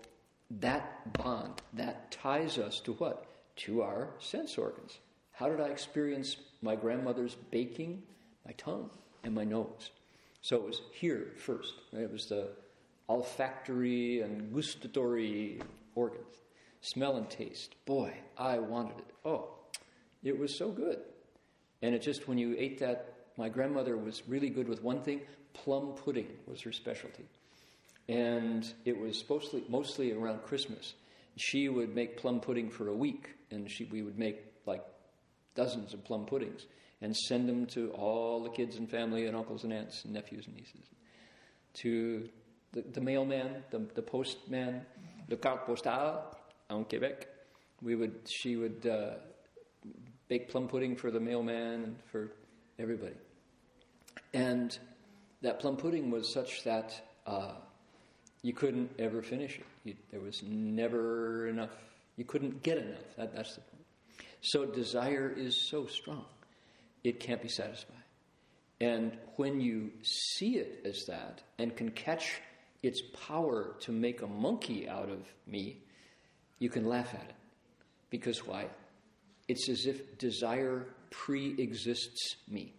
[0.59, 3.25] that bond, that ties us to what?
[3.57, 4.97] To our sense organs.
[5.33, 8.03] How did I experience my grandmother's baking?
[8.45, 8.89] My tongue
[9.23, 9.89] and my nose.
[10.41, 11.73] So it was here first.
[11.91, 12.03] Right?
[12.03, 12.49] It was the
[13.09, 15.59] olfactory and gustatory
[15.95, 16.35] organs.
[16.81, 17.75] Smell and taste.
[17.85, 19.13] Boy, I wanted it.
[19.25, 19.49] Oh,
[20.23, 20.99] it was so good.
[21.81, 25.21] And it just, when you ate that, my grandmother was really good with one thing
[25.53, 27.25] plum pudding was her specialty.
[28.09, 30.93] And it was mostly, mostly around Christmas.
[31.37, 34.83] She would make plum pudding for a week, and she, we would make like
[35.55, 36.65] dozens of plum puddings
[37.01, 40.47] and send them to all the kids and family and uncles and aunts and nephews
[40.47, 40.89] and nieces.
[41.75, 42.29] To
[42.71, 44.81] the, the mailman, the, the postman,
[45.29, 46.21] le carte postale
[46.69, 47.27] en Quebec.
[47.81, 49.15] We would, she would uh,
[50.27, 52.31] bake plum pudding for the mailman and for
[52.79, 53.15] everybody.
[54.33, 54.77] And
[55.41, 57.51] that plum pudding was such that uh,
[58.41, 59.65] you couldn't ever finish it.
[59.83, 61.71] You, there was never enough.
[62.15, 63.15] You couldn't get enough.
[63.17, 63.61] That, that's the.
[64.43, 66.25] So desire is so strong,
[67.03, 67.95] it can't be satisfied.
[68.81, 72.41] And when you see it as that and can catch
[72.81, 75.77] its power to make a monkey out of me,
[76.59, 77.35] you can laugh at it.
[78.09, 78.67] Because why?
[79.47, 82.73] It's as if desire pre exists me.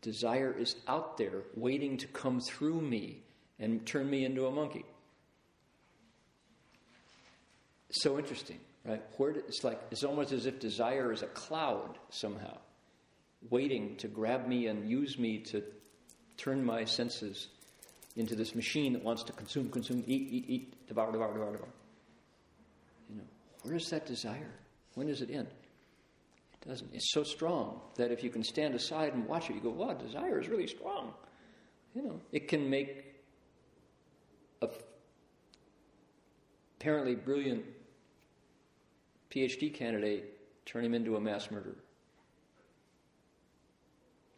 [0.00, 3.24] Desire is out there waiting to come through me
[3.58, 4.84] and turn me into a monkey.
[7.90, 8.60] So interesting,
[8.90, 9.02] right?
[9.16, 12.56] Where it's like it's almost as if desire is a cloud somehow,
[13.48, 15.62] waiting to grab me and use me to
[16.36, 17.48] turn my senses
[18.16, 21.68] into this machine that wants to consume, consume, eat, eat, eat, devour, devour, devour, devour.
[23.08, 23.24] You know,
[23.62, 24.50] where is that desire?
[24.94, 25.46] When does it end?
[26.52, 26.90] It doesn't.
[26.92, 29.94] It's so strong that if you can stand aside and watch it, you go, wow,
[29.94, 31.12] desire is really strong.
[31.94, 33.04] You know, it can make
[34.62, 34.68] a
[36.78, 37.64] apparently brilliant
[39.30, 41.76] PhD candidate turn him into a mass murderer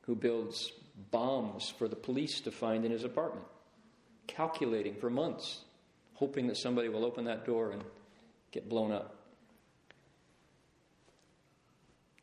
[0.02, 0.72] who builds
[1.10, 3.46] bombs for the police to find in his apartment,
[4.26, 5.60] calculating for months,
[6.14, 7.82] hoping that somebody will open that door and
[8.50, 9.16] get blown up.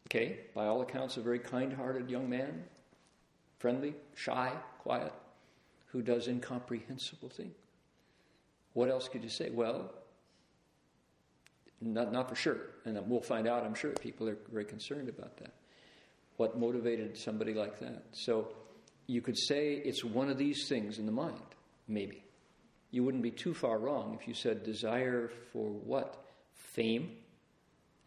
[0.07, 2.63] Okay, by all accounts, a very kind hearted young man,
[3.59, 5.13] friendly, shy, quiet,
[5.87, 7.53] who does incomprehensible things.
[8.73, 9.49] What else could you say?
[9.51, 9.91] Well,
[11.81, 12.57] not, not for sure.
[12.85, 13.91] And we'll find out, I'm sure.
[13.91, 15.53] People are very concerned about that.
[16.37, 18.03] What motivated somebody like that?
[18.11, 18.49] So
[19.07, 21.39] you could say it's one of these things in the mind,
[21.87, 22.23] maybe.
[22.91, 26.25] You wouldn't be too far wrong if you said desire for what?
[26.53, 27.11] Fame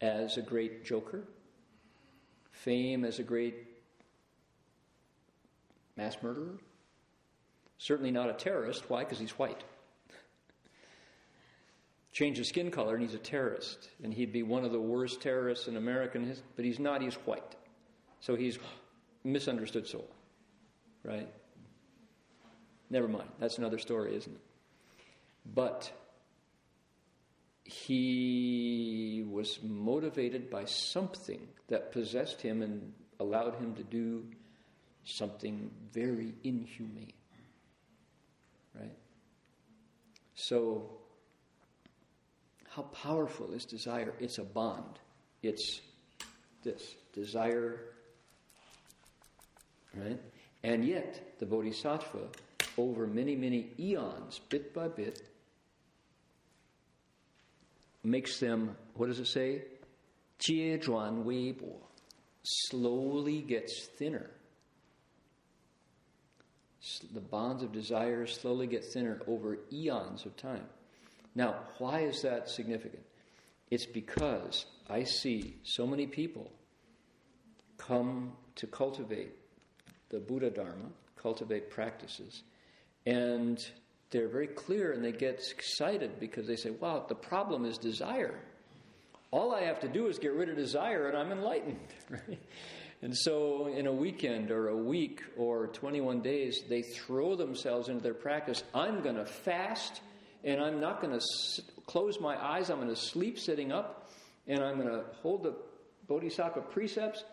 [0.01, 1.23] as a great joker?
[2.51, 3.55] Fame as a great
[5.95, 6.57] mass murderer?
[7.77, 8.89] Certainly not a terrorist.
[8.89, 9.03] Why?
[9.03, 9.63] Because he's white
[12.13, 13.89] change his skin color and he's a terrorist.
[14.03, 17.15] And he'd be one of the worst terrorists in American history, but he's not, he's
[17.15, 17.55] white.
[18.21, 18.57] So he's
[19.23, 20.09] misunderstood soul,
[21.03, 21.27] right?
[22.89, 23.29] Never mind.
[23.39, 24.41] That's another story, isn't it?
[25.53, 25.91] But
[27.63, 34.25] he was motivated by something that possessed him and allowed him to do
[35.05, 37.13] something very inhumane.
[38.75, 38.95] Right?
[40.35, 40.89] So
[42.75, 44.13] how powerful is desire.
[44.19, 44.99] It's a bond.
[45.41, 45.81] It's
[46.63, 47.79] this desire,
[49.95, 50.19] right?
[50.63, 52.29] And yet, the bodhisattva,
[52.77, 55.21] over many, many eons, bit by bit,
[58.03, 59.63] makes them, what does it say?
[60.39, 61.75] Jie Zhuan Wei Bo.
[62.43, 64.29] Slowly gets thinner.
[67.13, 70.65] The bonds of desire slowly get thinner over eons of time.
[71.35, 73.03] Now, why is that significant?
[73.71, 76.51] It's because I see so many people
[77.77, 79.31] come to cultivate
[80.09, 82.43] the Buddha Dharma, cultivate practices,
[83.05, 83.59] and
[84.11, 88.39] they're very clear and they get excited because they say, wow, the problem is desire.
[89.31, 91.79] All I have to do is get rid of desire and I'm enlightened.
[93.03, 98.01] And so, in a weekend or a week or 21 days, they throw themselves into
[98.01, 98.63] their practice.
[98.73, 99.99] I'm going to fast
[100.43, 101.25] and I'm not going to
[101.85, 102.69] close my eyes.
[102.69, 104.09] I'm going to sleep sitting up
[104.47, 105.55] and I'm going to hold the
[106.07, 107.23] Bodhisattva precepts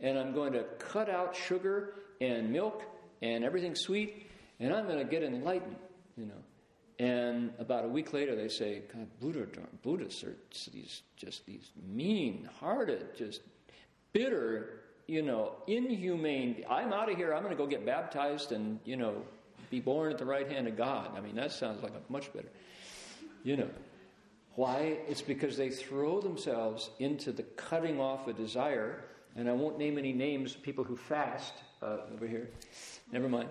[0.00, 2.82] and I'm going to cut out sugar and milk
[3.22, 5.76] and everything sweet and I'm going to get enlightened,
[6.16, 6.34] you know.
[6.98, 9.46] And about a week later, they say, God, Buddha,
[9.82, 10.36] Buddhists are
[10.70, 13.40] these just these mean-hearted, just
[14.12, 16.62] bitter, you know, inhumane.
[16.68, 17.32] I'm out of here.
[17.32, 19.22] I'm going to go get baptized and you know
[19.70, 21.16] be born at the right hand of God.
[21.16, 22.50] I mean, that sounds like a much better,
[23.44, 23.70] you know.
[24.56, 24.98] Why?
[25.08, 29.04] It's because they throw themselves into the cutting off a desire,
[29.36, 30.54] and I won't name any names.
[30.54, 32.50] People who fast uh, over here.
[33.12, 33.48] Never mind.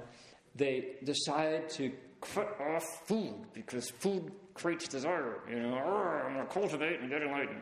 [0.55, 1.91] They decide to
[2.22, 5.39] cut off food because food creates desire.
[5.49, 7.61] You know, I'm going to cultivate and get enlightened.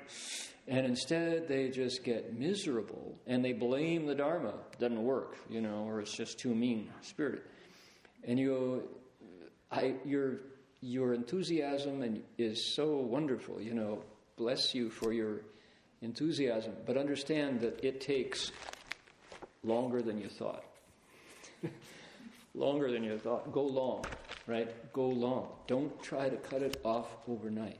[0.68, 4.54] And instead, they just get miserable and they blame the Dharma.
[4.74, 7.44] It doesn't work, you know, or it's just too mean spirited.
[8.24, 8.84] And you,
[9.72, 10.38] I, your,
[10.82, 14.04] your enthusiasm and is so wonderful, you know.
[14.38, 15.42] Bless you for your
[16.02, 18.52] enthusiasm, but understand that it takes
[19.64, 20.64] longer than you thought.
[22.54, 23.52] longer than you thought.
[23.52, 24.06] Go long,
[24.46, 24.70] right?
[24.94, 25.48] Go long.
[25.68, 27.80] Don't try to cut it off overnight.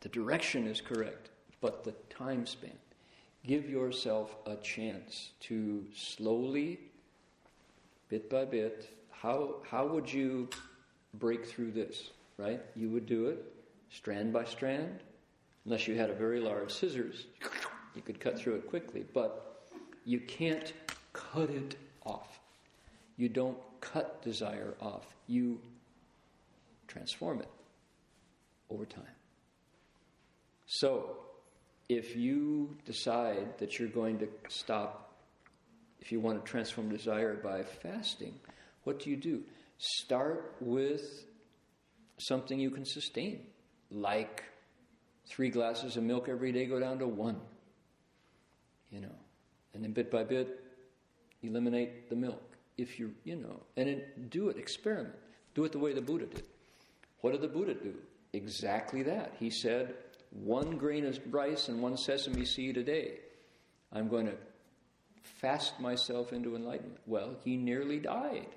[0.00, 2.78] The direction is correct, but the time span.
[3.44, 6.80] Give yourself a chance to slowly,
[8.08, 10.48] bit by bit, how, how would you
[11.14, 12.60] break through this, right?
[12.74, 13.44] You would do it
[13.90, 15.00] strand by strand,
[15.64, 17.26] unless you had a very large scissors.
[17.94, 19.66] You could cut through it quickly, but
[20.04, 20.72] you can't
[21.12, 22.38] cut it off.
[23.16, 25.60] You don't cut desire off, you
[26.86, 27.48] transform it
[28.70, 29.04] over time.
[30.66, 31.16] So,
[31.88, 35.05] if you decide that you're going to stop,
[36.06, 38.32] if you want to transform desire by fasting,
[38.84, 39.42] what do you do?
[39.76, 41.02] Start with
[42.18, 43.40] something you can sustain,
[43.90, 44.44] like
[45.28, 47.40] three glasses of milk every day, go down to one.
[48.88, 49.16] You know,
[49.74, 50.62] and then bit by bit,
[51.42, 52.56] eliminate the milk.
[52.78, 55.16] If you, you know, and then do it, experiment.
[55.56, 56.44] Do it the way the Buddha did.
[57.22, 57.94] What did the Buddha do?
[58.32, 59.34] Exactly that.
[59.40, 59.94] He said,
[60.30, 63.18] one grain of rice and one sesame seed a day.
[63.92, 64.34] I'm going to
[65.40, 67.00] fast myself into enlightenment.
[67.06, 68.48] Well, he nearly died.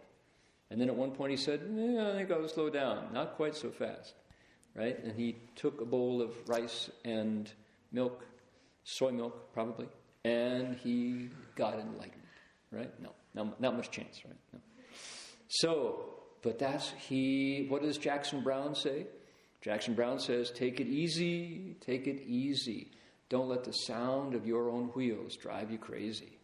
[0.71, 3.11] And then at one point he said, I think I'll slow down.
[3.13, 4.13] Not quite so fast.
[4.75, 5.03] Right?
[5.03, 7.51] And he took a bowl of rice and
[7.91, 8.23] milk,
[8.83, 9.87] soy milk probably,
[10.23, 12.21] and he got enlightened.
[12.71, 12.91] Right?
[13.01, 14.35] No, not, not much chance, right?
[14.53, 14.59] No.
[15.47, 16.05] So,
[16.43, 19.07] but that's he, what does Jackson Browne say?
[19.61, 22.91] Jackson Browne says, Take it easy, take it easy.
[23.29, 26.38] Don't let the sound of your own wheels drive you crazy.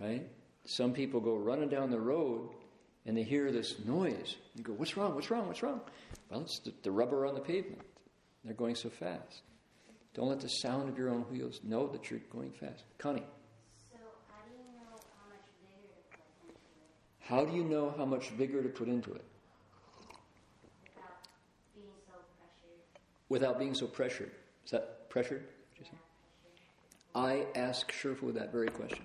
[0.00, 0.28] Right?
[0.64, 2.50] Some people go running down the road
[3.06, 4.36] and they hear this noise.
[4.54, 5.14] You go, What's wrong?
[5.14, 5.46] What's wrong?
[5.46, 5.80] What's wrong?
[6.30, 7.82] Well, it's the, the rubber on the pavement.
[8.44, 9.42] They're going so fast.
[10.14, 12.84] Don't let the sound of your own wheels know that you're going fast.
[12.98, 13.22] Connie.
[13.92, 16.84] So, how do you know how much vigor to put into it?
[17.20, 19.24] How do you know how much vigor to put into it?
[20.88, 21.18] without
[21.74, 22.78] being so pressured.
[23.28, 24.30] Without being so pressured.
[24.64, 25.44] Is that pressured?
[27.14, 29.04] I asked Shifu that very question.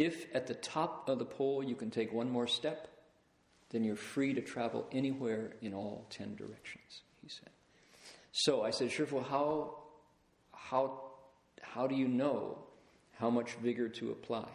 [0.00, 2.88] If at the top of the pole you can take one more step,
[3.68, 7.50] then you're free to travel anywhere in all ten directions, he said.
[8.32, 9.76] So I said, Shifu, how,
[10.54, 11.02] how,
[11.60, 12.58] how do you know
[13.18, 14.48] how much vigor to apply?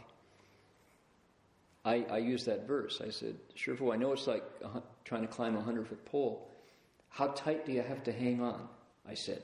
[1.83, 2.99] I, I used that verse.
[3.05, 4.43] I said, Shifu, I know it's like
[5.03, 6.49] trying to climb a hundred foot pole.
[7.09, 8.67] How tight do you have to hang on?
[9.07, 9.43] I said.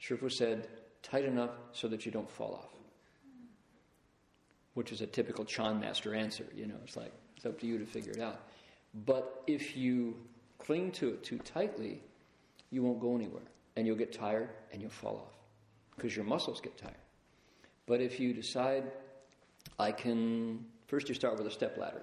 [0.00, 0.66] Shifu said,
[1.02, 2.81] tight enough so that you don't fall off.
[4.74, 7.78] Which is a typical Chan master answer, you know, it's like, it's up to you
[7.78, 8.40] to figure it out.
[9.06, 10.16] But if you
[10.58, 12.00] cling to it too tightly,
[12.70, 13.42] you won't go anywhere.
[13.76, 15.36] And you'll get tired and you'll fall off
[15.96, 16.94] because your muscles get tired.
[17.86, 18.84] But if you decide,
[19.78, 22.02] I can, first you start with a step ladder.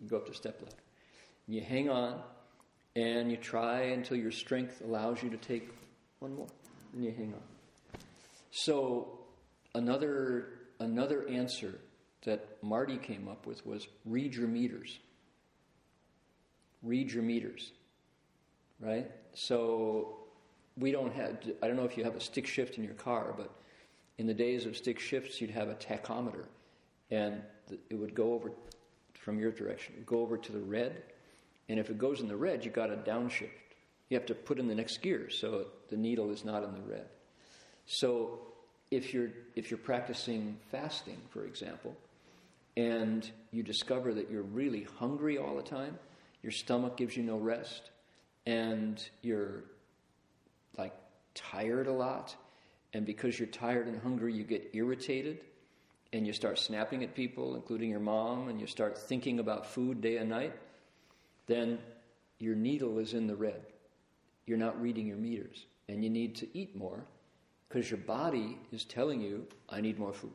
[0.00, 0.76] You go up to step ladder.
[1.46, 2.20] You hang on
[2.96, 5.70] and you try until your strength allows you to take
[6.20, 6.48] one more.
[6.92, 8.00] And you hang on.
[8.50, 9.18] So
[9.74, 10.48] another
[10.80, 11.78] another answer
[12.24, 14.98] that Marty came up with was read your meters.
[16.82, 17.72] Read your meters.
[18.80, 19.10] Right?
[19.34, 20.16] So
[20.76, 23.34] we don't have I don't know if you have a stick shift in your car,
[23.36, 23.50] but
[24.18, 26.44] in the days of stick shifts you'd have a tachometer
[27.10, 27.42] and
[27.88, 28.52] it would go over
[29.14, 31.02] from your direction, go over to the red
[31.70, 33.50] and if it goes in the red, you got a downshift.
[34.08, 36.80] You have to put in the next gear so the needle is not in the
[36.80, 37.06] red.
[37.86, 38.40] So
[38.90, 41.96] if you're if you're practicing fasting, for example,
[42.76, 45.98] and you discover that you're really hungry all the time,
[46.42, 47.90] your stomach gives you no rest,
[48.46, 49.64] and you're
[50.78, 50.94] like
[51.34, 52.34] tired a lot,
[52.92, 55.40] and because you're tired and hungry, you get irritated
[56.12, 60.00] and you start snapping at people, including your mom, and you start thinking about food
[60.00, 60.52] day and night
[61.50, 61.80] then
[62.38, 63.60] your needle is in the red.
[64.46, 65.66] You're not reading your meters.
[65.88, 67.04] And you need to eat more
[67.68, 70.30] because your body is telling you, I need more food.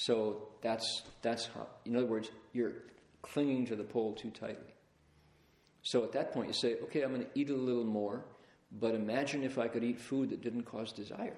[0.00, 2.72] So that's, that's how, in other words, you're
[3.20, 4.74] clinging to the pole too tightly.
[5.82, 8.24] So at that point, you say, okay, I'm going to eat a little more,
[8.72, 11.36] but imagine if I could eat food that didn't cause desire.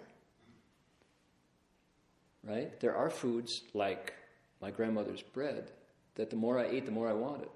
[2.45, 2.79] Right?
[2.79, 4.15] There are foods like
[4.61, 5.73] my grandmother's bread
[6.15, 7.49] that the more I ate, the more I wanted.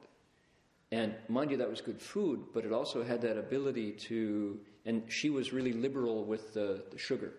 [0.91, 5.05] And mind you, that was good food, but it also had that ability to, and
[5.07, 7.33] she was really liberal with the, the sugar,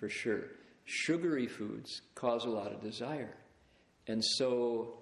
[0.00, 0.44] for sure.
[0.88, 3.36] Sugary foods cause a lot of desire.
[4.06, 4.94] And so,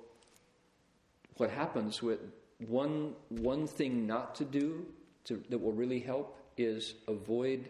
[1.37, 2.19] what happens with
[2.67, 4.85] one, one thing not to do
[5.27, 7.69] to, that will really help is avoid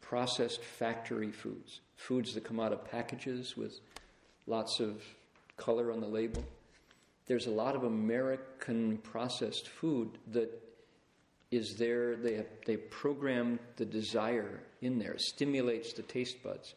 [0.00, 3.72] processed factory foods, foods that come out of packages with
[4.46, 5.02] lots of
[5.56, 6.44] color on the label
[7.26, 10.50] there's a lot of American processed food that
[11.50, 12.16] is there.
[12.16, 16.74] They have, they program the desire in there, stimulates the taste buds,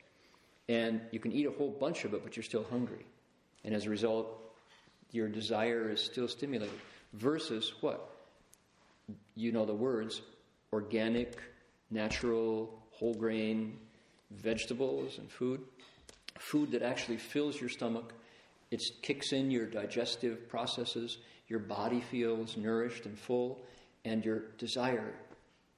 [0.67, 3.05] and you can eat a whole bunch of it, but you're still hungry,
[3.63, 4.27] and as a result,
[5.11, 6.75] your desire is still stimulated.
[7.13, 8.09] Versus what?
[9.35, 10.21] You know the words:
[10.73, 11.37] organic,
[11.91, 13.77] natural, whole grain,
[14.31, 15.61] vegetables, and food.
[16.37, 18.13] Food that actually fills your stomach
[18.71, 23.61] it kicks in your digestive processes, your body feels nourished and full,
[24.03, 25.13] and your desire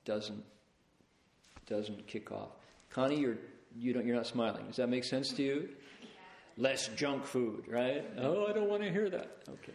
[0.06, 0.44] doesn't
[1.68, 2.50] doesn't kick off.
[2.90, 3.38] Connie, you're
[3.78, 4.66] you don't you're not smiling.
[4.68, 5.70] Does that make sense to you?
[6.58, 8.04] Less junk food, right?
[8.18, 9.44] Oh, I don't want to hear that.
[9.48, 9.74] Okay.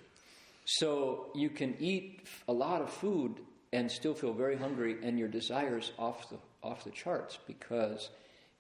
[0.64, 3.40] So you can eat a lot of food
[3.72, 8.10] and still feel very hungry, and your desires off the off the charts because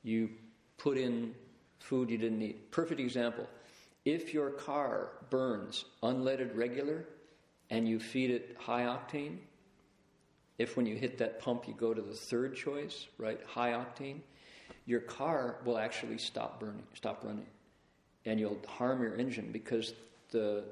[0.02, 0.30] you
[0.78, 1.34] put in
[1.78, 2.70] food you didn't need.
[2.70, 3.46] Perfect example.
[4.04, 7.04] If your car burns unleaded regular
[7.70, 9.38] and you feed it high octane,
[10.58, 14.20] if when you hit that pump you go to the third choice, right, high octane,
[14.86, 17.46] your car will actually stop burning, stop running.
[18.24, 19.94] And you'll harm your engine because
[20.30, 20.64] the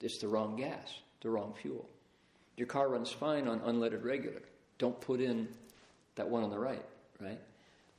[0.00, 1.88] it's the wrong gas, the wrong fuel.
[2.56, 4.42] Your car runs fine on unleaded regular.
[4.78, 5.48] Don't put in
[6.16, 6.84] that one on the right,
[7.20, 7.40] right?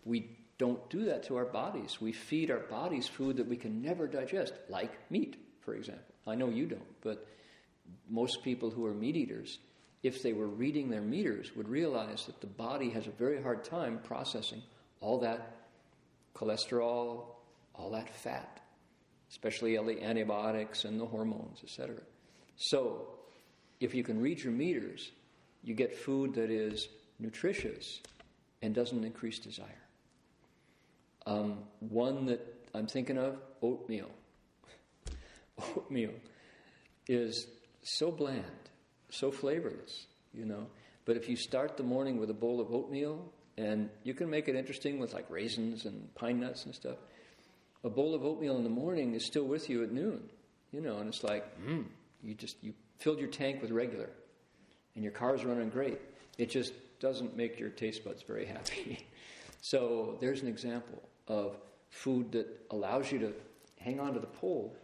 [0.06, 2.00] We don't do that to our bodies.
[2.00, 6.04] We feed our bodies food that we can never digest, like meat, for example.
[6.26, 7.28] I know you don't, but
[8.10, 9.60] most people who are meat eaters,
[10.04, 13.64] if they were reading their meters, would realize that the body has a very hard
[13.64, 14.62] time processing
[15.02, 15.56] all that
[16.36, 17.26] cholesterol,
[17.74, 18.60] all that fat,
[19.30, 21.96] especially all the antibiotics and the hormones, etc.
[22.56, 23.08] So,
[23.80, 25.12] if you can read your meters,
[25.64, 26.88] you get food that is
[27.20, 28.02] nutritious
[28.62, 29.84] and doesn't increase desire.
[31.26, 32.42] Um, one that
[32.74, 34.10] I'm thinking of oatmeal.
[35.76, 36.14] oatmeal
[37.08, 37.48] is
[37.84, 38.44] so bland,
[39.10, 40.68] so flavorless, you know.
[41.06, 44.48] But if you start the morning with a bowl of oatmeal, and you can make
[44.48, 46.98] it interesting with like raisins and pine nuts and stuff,
[47.84, 50.30] a bowl of oatmeal in the morning is still with you at noon,
[50.72, 51.86] you know, and it's like, mm,
[52.24, 54.10] you just you filled your tank with regular,
[54.96, 56.00] and your car's running great.
[56.38, 59.06] It just doesn't make your taste buds very happy.
[59.62, 61.58] so there's an example of
[61.90, 63.34] food that allows you to
[63.80, 64.76] hang on to the pole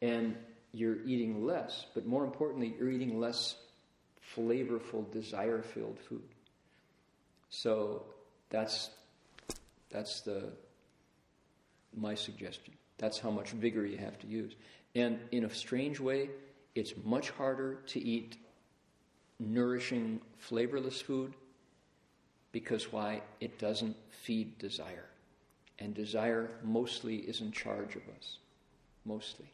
[0.00, 0.36] and
[0.72, 3.54] you're eating less, but more importantly, you're eating less
[4.34, 6.22] flavorful, desire filled food.
[7.52, 8.06] So
[8.48, 8.90] that's
[9.90, 10.52] That's the
[11.94, 12.74] my suggestion.
[12.96, 14.56] That's how much vigor you have to use.
[14.94, 16.30] And in a strange way,
[16.74, 18.38] it's much harder to eat
[19.38, 21.34] nourishing, flavorless food
[22.52, 23.22] because why?
[23.40, 25.06] It doesn't feed desire.
[25.78, 28.38] And desire mostly is in charge of us.
[29.04, 29.50] Mostly.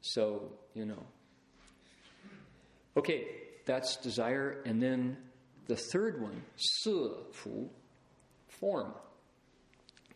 [0.00, 1.02] So, you know.
[2.96, 3.26] Okay,
[3.66, 4.62] that's desire.
[4.64, 5.16] And then
[5.66, 7.68] the third one, si fu,
[8.48, 8.92] form.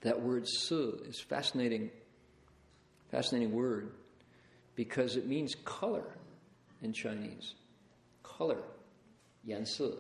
[0.03, 1.91] That word si is fascinating,
[3.11, 3.93] fascinating word
[4.77, 6.05] because it means color
[6.83, 7.55] in Chinese.
[8.23, 8.63] Color,
[9.45, 9.91] yan si.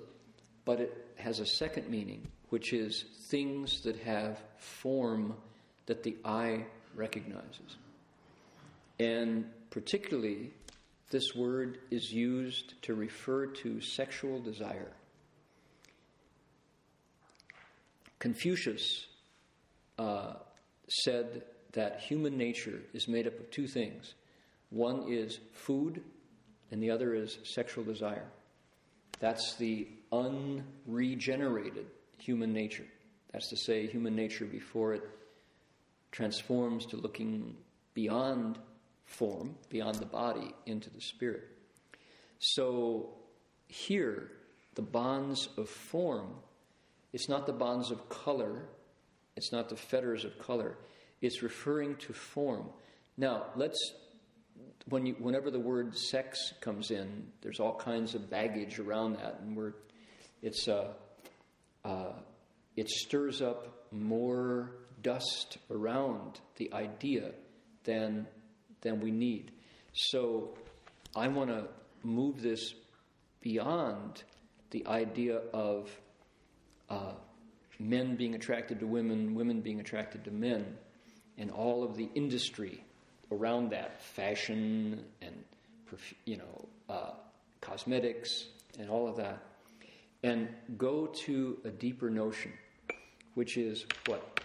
[0.64, 5.34] But it has a second meaning, which is things that have form
[5.86, 7.76] that the eye recognizes.
[9.00, 10.52] And particularly,
[11.10, 14.92] this word is used to refer to sexual desire.
[18.18, 19.06] Confucius
[19.98, 20.34] uh,
[20.88, 24.14] said that human nature is made up of two things
[24.70, 26.02] one is food,
[26.70, 28.26] and the other is sexual desire.
[29.18, 31.86] That's the unregenerated
[32.18, 32.84] human nature.
[33.32, 35.02] That's to say, human nature before it
[36.12, 37.56] transforms to looking
[37.94, 38.58] beyond
[39.04, 41.44] form, beyond the body, into the spirit.
[42.38, 43.10] So
[43.66, 44.30] here,
[44.74, 46.34] the bonds of form,
[47.12, 48.68] it's not the bonds of color,
[49.36, 50.76] it's not the fetters of color,
[51.20, 52.68] it's referring to form.
[53.16, 53.78] Now, let's
[54.88, 59.40] when you, whenever the word sex comes in, there's all kinds of baggage around that,
[59.42, 59.72] and we're,
[60.42, 60.92] it's, uh,
[61.84, 62.12] uh,
[62.76, 64.70] it stirs up more
[65.02, 67.32] dust around the idea
[67.84, 68.26] than,
[68.80, 69.52] than we need.
[69.92, 70.56] So
[71.14, 71.64] I want to
[72.02, 72.74] move this
[73.40, 74.22] beyond
[74.70, 75.90] the idea of
[76.90, 77.12] uh,
[77.78, 80.76] men being attracted to women, women being attracted to men,
[81.36, 82.84] and all of the industry
[83.30, 85.44] around that fashion and
[86.24, 87.12] you know uh,
[87.60, 88.46] cosmetics
[88.78, 89.42] and all of that
[90.22, 92.52] and go to a deeper notion
[93.34, 94.40] which is what?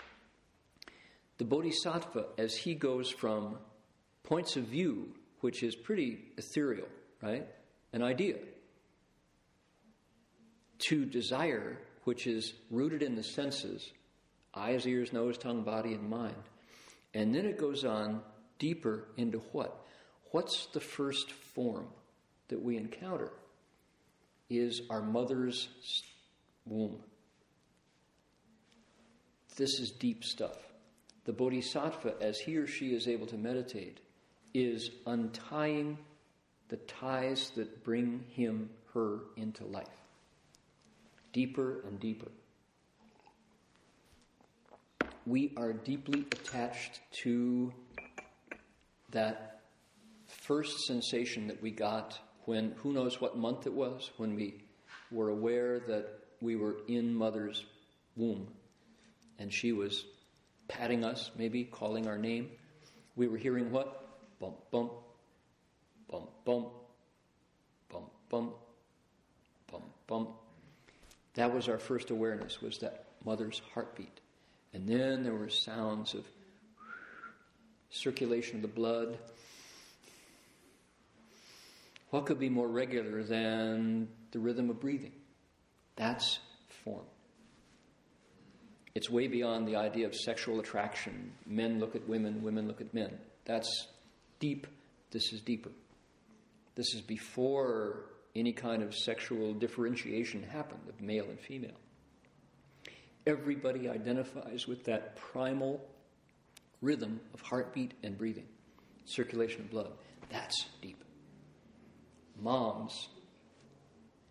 [1.38, 3.58] The bodhisattva as he goes from
[4.24, 6.88] points of view which is pretty ethereal
[7.22, 7.48] right?
[7.92, 8.36] An idea
[10.80, 13.92] to desire which is rooted in the senses
[14.56, 16.44] eyes ears nose tongue body and mind
[17.14, 18.22] and then it goes on
[18.60, 19.86] deeper into what?
[20.32, 21.88] What's the first form
[22.48, 23.32] that we encounter?
[24.50, 25.70] Is our mother's
[26.66, 27.00] womb.
[29.56, 30.58] This is deep stuff.
[31.26, 34.00] The bodhisattva, as he or she is able to meditate,
[34.54, 35.98] is untying
[36.70, 39.88] the ties that bring him, her into life.
[41.34, 42.32] Deeper and deeper.
[45.26, 47.74] We are deeply attached to
[49.12, 49.62] that
[50.28, 54.64] first sensation that we got when, who knows what month it was, when we
[55.12, 56.08] were aware that
[56.42, 57.66] we were in mother's
[58.16, 58.48] womb
[59.40, 60.06] and she was
[60.68, 62.50] patting us, maybe calling our name.
[63.16, 64.20] We were hearing what?
[64.40, 64.92] Bump, bump,
[66.10, 66.70] bump, bump,
[67.90, 68.54] bump, bump,
[69.72, 70.30] bump, bump.
[71.36, 74.20] That was our first awareness, was that mother's heartbeat.
[74.74, 76.26] And then there were sounds of
[77.90, 79.18] circulation of the blood.
[82.10, 85.14] What could be more regular than the rhythm of breathing?
[85.96, 86.40] That's
[86.84, 87.06] form.
[88.96, 91.34] It's way beyond the idea of sexual attraction.
[91.48, 93.18] Men look at women, women look at men.
[93.46, 93.88] That's
[94.40, 94.68] deep.
[95.12, 95.72] This is deeper.
[96.76, 98.06] This is before
[98.36, 101.78] any kind of sexual differentiation happened of male and female.
[103.26, 105.86] Everybody identifies with that primal
[106.82, 108.48] rhythm of heartbeat and breathing,
[109.06, 109.92] circulation of blood.
[110.30, 111.04] That's deep.
[112.42, 113.10] Mom's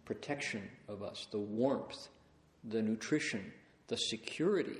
[0.04, 2.08] protection of us, the warmth,
[2.64, 3.52] the nutrition,
[3.86, 4.78] the security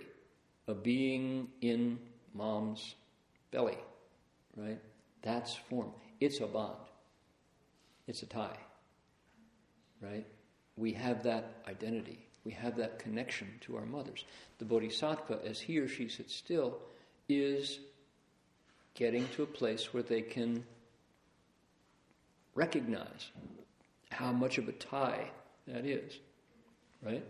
[0.69, 1.99] of being in
[2.35, 2.97] mom's
[3.51, 3.79] belly,
[4.57, 4.81] right?
[5.23, 5.93] That's form.
[6.21, 6.77] It's a bond,
[8.07, 8.59] it's a tie,
[10.03, 10.27] right?
[10.77, 12.27] We have that identity.
[12.45, 14.25] We have that connection to our mothers.
[14.59, 16.79] The bodhisattva, as he or she sits still,
[17.29, 17.79] is
[18.95, 20.65] getting to a place where they can
[22.55, 23.31] recognize
[24.11, 25.31] how much of a tie
[25.67, 26.19] that is,
[27.03, 27.25] right?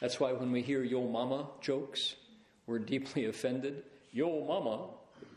[0.00, 2.16] That's why when we hear yo mama jokes,
[2.66, 3.84] we're deeply offended.
[4.12, 4.88] Yo mama,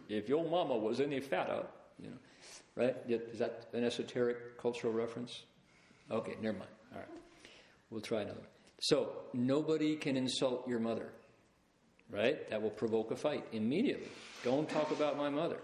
[0.09, 1.63] if yo mama was any fatter,
[2.01, 2.17] you know,
[2.75, 2.95] right?
[3.07, 5.43] Is that an esoteric cultural reference?
[6.11, 6.71] Okay, never mind.
[6.93, 7.09] All right.
[7.89, 8.39] We'll try another.
[8.39, 8.47] one.
[8.79, 11.09] So nobody can insult your mother,
[12.09, 12.49] right?
[12.49, 14.09] That will provoke a fight immediately.
[14.43, 15.59] Don't talk about my mother.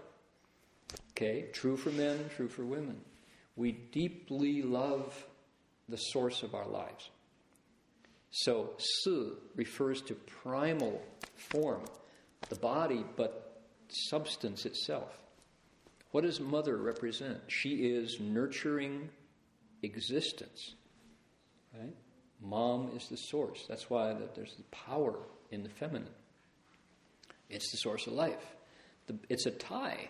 [1.10, 3.00] Okay, true for men, true for women.
[3.56, 5.26] We deeply love
[5.88, 7.10] the source of our lives.
[8.30, 11.02] So, si refers to primal
[11.36, 11.82] form,
[12.48, 15.18] the body, but substance itself.
[16.12, 17.38] What does mother represent?
[17.48, 19.10] She is nurturing
[19.82, 20.74] existence.
[21.78, 21.94] Right?
[22.40, 23.64] Mom is the source.
[23.68, 25.18] That's why there's the power
[25.50, 26.08] in the feminine.
[27.48, 28.54] It's the source of life.
[29.28, 30.08] it's a tie.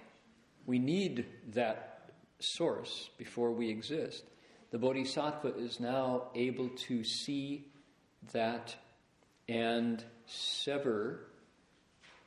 [0.67, 4.25] We need that source before we exist.
[4.71, 7.67] The bodhisattva is now able to see
[8.33, 8.77] that
[9.49, 11.27] and sever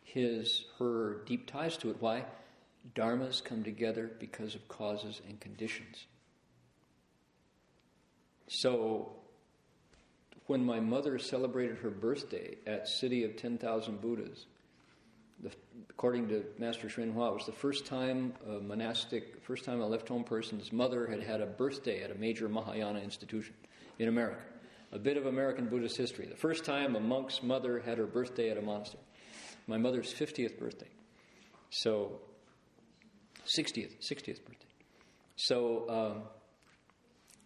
[0.04, 1.98] his her deep ties to it.
[2.00, 2.26] Why?
[2.96, 6.06] Dharmas come together because of causes and conditions.
[8.48, 9.14] So
[10.48, 14.46] when my mother celebrated her birthday at City of 10,000 Buddhas,
[15.42, 15.52] the,
[15.90, 19.88] according to Master Hsuan Hua, it was the first time a monastic, first time a
[19.88, 23.54] left home person's mother had had a birthday at a major Mahayana institution
[24.00, 24.44] in America
[24.94, 26.28] a bit of American Buddhist history.
[26.28, 29.04] The first time a monk's mother had her birthday at a monastery.
[29.66, 30.90] My mother's 50th birthday.
[31.72, 32.20] So,
[33.58, 34.68] 60th, 60th birthday.
[35.36, 36.22] So, um,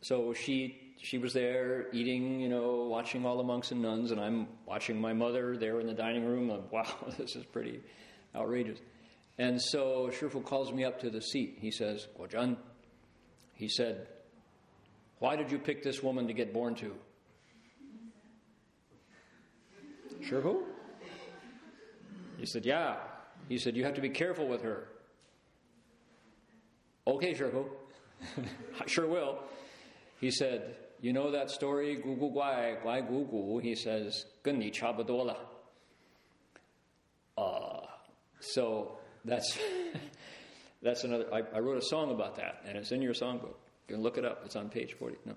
[0.01, 4.19] so she she was there eating, you know, watching all the monks and nuns, and
[4.19, 6.49] I'm watching my mother there in the dining room.
[6.49, 6.87] And, wow,
[7.17, 7.81] this is pretty
[8.35, 8.79] outrageous.
[9.37, 11.57] And so Shifu calls me up to the seat.
[11.61, 12.57] He says, Guojan,
[13.53, 14.07] he said,
[15.19, 16.93] why did you pick this woman to get born to?
[20.21, 20.63] Sure?
[22.37, 22.97] He said, Yeah.
[23.49, 24.89] He said, You have to be careful with her.
[27.07, 27.51] Okay, sure?
[28.81, 29.39] I sure will.
[30.19, 33.59] He said, you know that story, gu gu guai, guai gu gu?
[33.59, 35.37] He says, 跟你差不多了.
[37.37, 37.85] Uh,
[38.39, 39.59] so that's,
[40.81, 43.55] that's another, I, I, wrote a song about that, and it's in your songbook.
[43.87, 44.41] You can look it up.
[44.43, 45.17] It's on page 40.
[45.25, 45.35] No.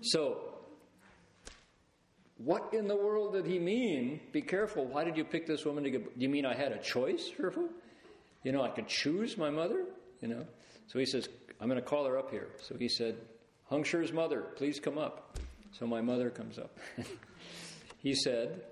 [0.00, 0.54] So,
[2.38, 4.20] what in the world did he mean?
[4.32, 4.84] Be careful.
[4.84, 7.30] Why did you pick this woman to get, do you mean I had a choice,
[7.36, 7.68] Shifu?
[8.42, 9.84] You know, I could choose my mother,
[10.20, 10.46] you know?
[10.86, 11.28] So he says,
[11.60, 12.48] I'm going to call her up here.
[12.60, 13.16] So he said,
[13.70, 15.38] Heng Sure's mother, please come up.
[15.72, 16.78] So my mother comes up.
[17.98, 18.62] he said,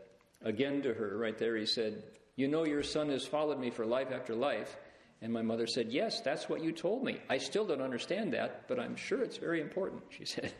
[0.45, 2.03] again to her, right there, he said,
[2.36, 4.76] You know, your son has followed me for life after life.
[5.20, 7.20] And my mother said, Yes, that's what you told me.
[7.30, 10.53] I still don't understand that, but I'm sure it's very important, she said.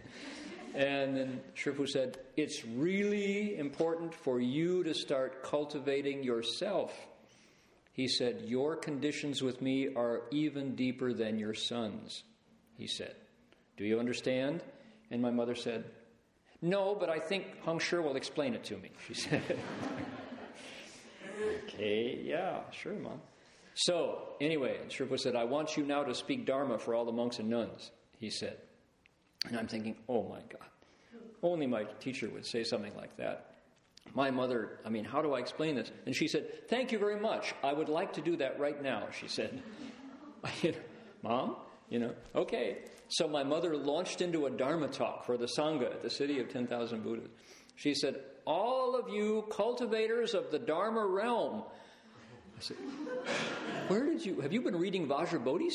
[0.75, 6.93] And then Shifu said, It's really important for you to start cultivating yourself.
[7.93, 12.23] He said, Your conditions with me are even deeper than your son's,
[12.77, 13.15] he said.
[13.83, 14.63] Do you understand?
[15.11, 15.83] And my mother said,
[16.63, 19.43] No, but I think Heng Sure will explain it to me, she said.
[21.65, 23.21] okay, yeah, sure, Mom.
[23.75, 27.41] So, anyway, Shifu said, I want you now to speak Dharma for all the monks
[27.41, 28.59] and nuns, he said.
[29.49, 30.69] And I'm thinking, oh my God,
[31.43, 33.57] only my teacher would say something like that.
[34.15, 35.91] My mother, I mean, how do I explain this?
[36.07, 37.53] And she said, Thank you very much.
[37.65, 39.61] I would like to do that right now, she said.
[41.25, 41.57] Mom,
[41.89, 42.79] you know, okay.
[43.13, 46.49] So my mother launched into a Dharma talk for the Sangha at the city of
[46.49, 47.29] 10,000 Buddhas.
[47.77, 51.63] She said, All of you cultivators of the Dharma realm,
[52.57, 52.79] I said,
[53.89, 55.69] Where did you, have you been reading Vajrabodhi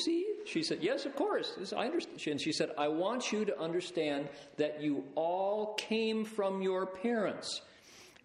[0.47, 1.71] She said, Yes, of course.
[1.77, 2.21] I understand.
[2.25, 7.61] And she said, I want you to understand that you all came from your parents.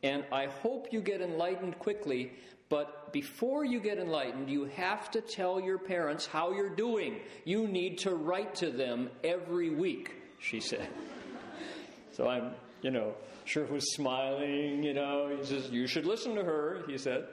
[0.02, 2.32] And I hope you get enlightened quickly,
[2.68, 7.20] but before you get enlightened, you have to tell your parents how you're doing.
[7.44, 10.88] You need to write to them every week, she said.
[12.12, 15.36] so I'm, you know, sure was smiling, you know.
[15.36, 17.28] He says, You should listen to her, he said.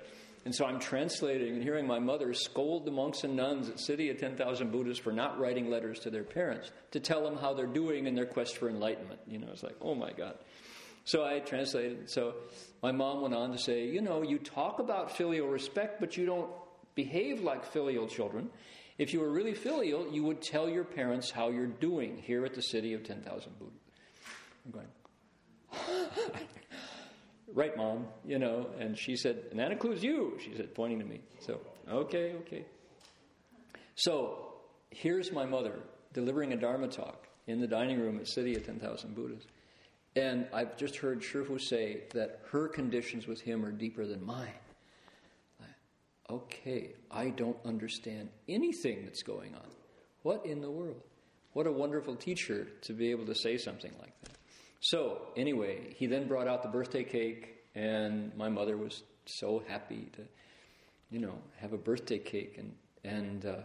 [0.45, 4.09] And so I'm translating and hearing my mother scold the monks and nuns at City
[4.09, 7.67] of 10,000 Buddhas for not writing letters to their parents to tell them how they're
[7.67, 9.19] doing in their quest for enlightenment.
[9.27, 10.35] You know, it's like, oh my God.
[11.05, 12.09] So I translated.
[12.09, 12.35] So
[12.81, 16.25] my mom went on to say, you know, you talk about filial respect, but you
[16.25, 16.49] don't
[16.95, 18.49] behave like filial children.
[18.97, 22.53] If you were really filial, you would tell your parents how you're doing here at
[22.53, 23.73] the City of 10,000 Buddhas.
[24.65, 24.87] I'm going,
[27.53, 28.67] right, mom, you know.
[28.77, 31.21] And she said, and that includes you, she said, pointing to me.
[31.39, 32.65] So, okay, okay.
[33.95, 34.53] So,
[34.91, 35.79] here's my mother
[36.13, 39.43] delivering a Dharma talk in the dining room at City of 10,000 Buddhas.
[40.15, 44.53] And I've just heard Shifu say that her conditions with him are deeper than mine.
[46.29, 49.65] Okay, I don't understand anything that's going on.
[50.21, 51.01] What in the world?
[51.53, 54.37] What a wonderful teacher to be able to say something like that.
[54.79, 60.09] So, anyway, he then brought out the birthday cake, and my mother was so happy
[60.15, 60.21] to,
[61.09, 62.59] you know, have a birthday cake.
[62.59, 63.55] And, and uh,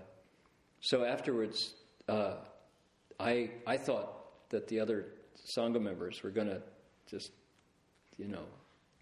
[0.81, 1.75] so afterwards,
[2.09, 2.37] uh,
[3.21, 5.07] I, I thought that the other
[5.45, 6.63] Sangha members were going to
[7.07, 7.33] just,
[8.17, 8.45] you know,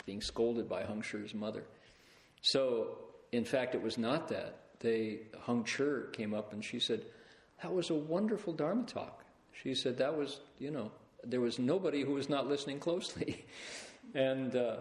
[0.07, 1.65] being scolded by Heng Sure's mother.
[2.43, 2.99] So,
[3.31, 4.59] in fact, it was not that.
[4.81, 7.03] They, Heng Sure came up and she said,
[7.63, 9.25] That was a wonderful Dharma talk.
[9.53, 10.91] She said, That was, you know,
[11.25, 13.45] there was nobody who was not listening closely.
[14.15, 14.77] and uh,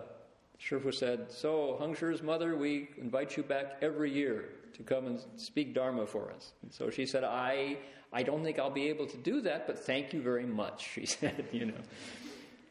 [0.92, 5.74] said, So, Heng Sure's mother, we invite you back every year to come and speak
[5.74, 6.54] Dharma for us.
[6.64, 7.78] And so she said, I,
[8.14, 11.06] I don't think I'll be able to do that, but thank you very much, she
[11.06, 11.82] said, you know,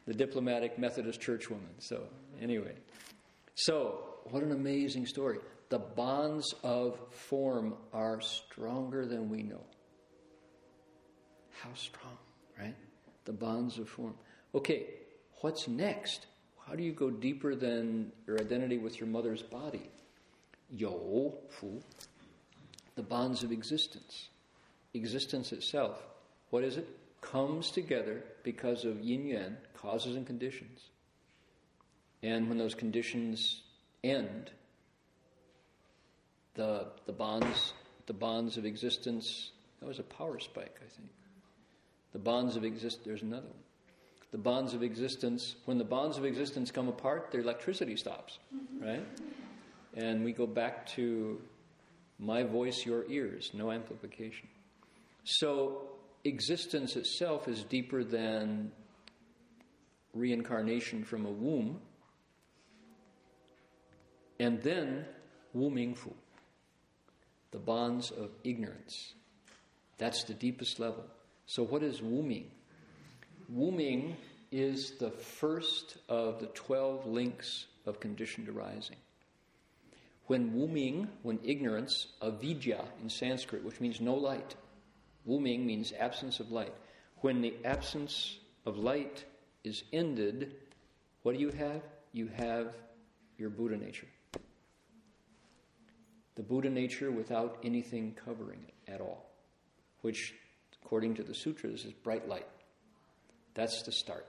[0.05, 1.79] the diplomatic Methodist churchwoman.
[1.79, 2.03] So,
[2.41, 2.75] anyway.
[3.55, 5.39] So, what an amazing story.
[5.69, 9.61] The bonds of form are stronger than we know.
[11.61, 12.17] How strong,
[12.59, 12.75] right?
[13.25, 14.15] The bonds of form.
[14.53, 14.85] Okay,
[15.41, 16.25] what's next?
[16.67, 19.89] How do you go deeper than your identity with your mother's body?
[20.69, 21.81] Yo, fu.
[22.95, 24.29] The bonds of existence.
[24.93, 26.01] Existence itself.
[26.49, 26.87] What is it?
[27.21, 30.81] Comes together because of yin yang, causes and conditions.
[32.23, 33.61] And when those conditions
[34.03, 34.51] end,
[36.55, 37.73] the, the bonds
[38.07, 41.09] the bonds of existence that was a power spike i think
[42.13, 43.63] the bonds of exist there's another one
[44.31, 48.85] the bonds of existence when the bonds of existence come apart the electricity stops mm-hmm.
[48.85, 49.07] right
[49.93, 51.39] and we go back to
[52.19, 54.47] my voice your ears no amplification
[55.23, 55.89] so
[56.23, 58.71] existence itself is deeper than
[60.13, 61.79] reincarnation from a womb
[64.41, 65.05] and then
[65.53, 66.13] Wu Mingfu,
[67.51, 69.13] the bonds of ignorance.
[69.99, 71.03] That's the deepest level.
[71.45, 72.45] So, what is Wuming?
[73.53, 74.15] Wuming
[74.51, 78.95] is the first of the 12 links of conditioned arising.
[80.25, 84.55] When Wuming, when ignorance, avidya in Sanskrit, which means no light,
[85.27, 86.73] Wuming means absence of light.
[87.17, 89.25] When the absence of light
[89.63, 90.55] is ended,
[91.23, 91.83] what do you have?
[92.13, 92.75] You have
[93.37, 94.07] your Buddha nature
[96.41, 99.29] the Buddha nature without anything covering it at all,
[100.01, 100.33] which,
[100.81, 102.47] according to the sutras, is bright light.
[103.53, 104.25] That's the start.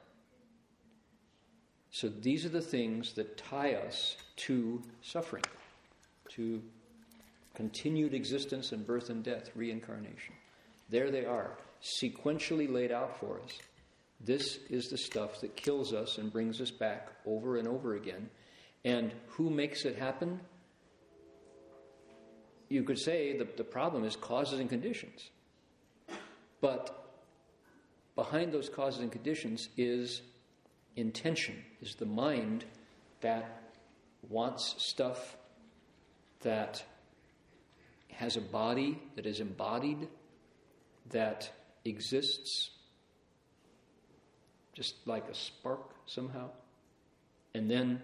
[1.91, 5.45] So these are the things that tie us to suffering,
[6.31, 6.63] to
[7.55, 10.35] continued existence and birth and death, reincarnation.
[10.93, 13.59] There they are, sequentially laid out for us.
[14.21, 18.31] This is the stuff that kills us and brings us back over and over again.
[18.85, 20.39] And who makes it happen?
[22.73, 25.29] you could say the, the problem is causes and conditions.
[26.61, 27.15] But
[28.17, 30.23] behind those causes and conditions is
[30.97, 32.65] intention, is the mind
[33.21, 33.63] that
[34.29, 35.37] wants stuff
[36.41, 36.83] that
[38.11, 40.09] has a body that is embodied,
[41.11, 41.51] that
[41.85, 42.71] exists
[44.73, 46.49] just like a spark somehow,
[47.55, 48.01] and then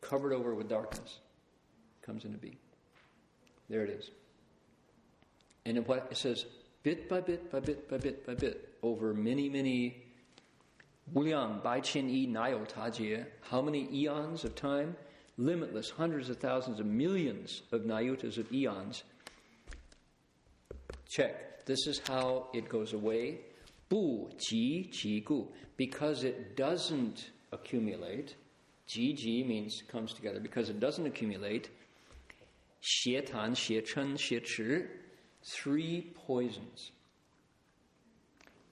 [0.00, 1.18] covered over with darkness
[2.02, 2.58] comes into being.
[3.68, 4.10] There it is.
[5.64, 6.44] And what it says,
[6.82, 10.04] bit by bit by bit by bit by bit, over many, many
[11.14, 14.96] Wuliang, Bai Qian Yi, Nayo Tajie, how many eons of time?
[15.38, 19.02] Limitless, hundreds of thousands of millions of nayutas of eons.
[21.08, 21.55] Check.
[21.66, 23.40] This is how it goes away.
[23.88, 25.46] Bu ji ji gu.
[25.76, 28.34] Because it doesn't accumulate.
[28.86, 30.40] Ji ji means comes together.
[30.40, 31.68] Because it doesn't accumulate.
[32.82, 34.86] Xie tan, xie chen, xie chi.
[35.42, 36.92] Three poisons.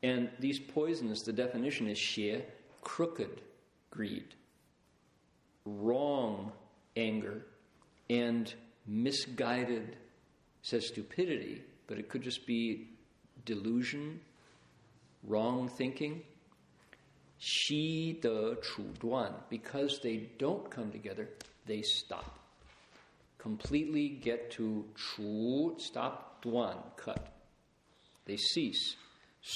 [0.03, 2.43] And these poisons, the definition is xie,
[2.83, 3.41] crooked
[3.91, 4.35] greed,
[5.65, 6.53] wrong
[6.97, 7.47] anger,
[8.11, 8.53] and
[8.87, 9.97] misguided,
[10.63, 11.63] says stupidity,
[11.95, 12.89] but it could just be
[13.45, 14.19] delusion,
[15.23, 16.23] wrong thinking.
[17.39, 19.33] She de chu duan.
[19.49, 21.29] Because they don't come together,
[21.67, 22.41] they stop.
[23.39, 27.33] Completely get to chu, stop, duan, cut.
[28.25, 28.97] They cease.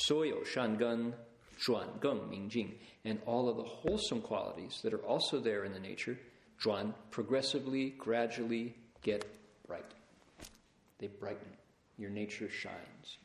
[0.09, 1.14] Soyo shangun,
[1.61, 2.74] zhuan geng, ming jing.
[3.05, 6.16] And all of the wholesome qualities that are also there in the nature,
[6.62, 9.26] zhuan, progressively, gradually get
[9.66, 9.93] bright.
[11.01, 11.58] They brighten.
[11.99, 13.18] Your nature shines.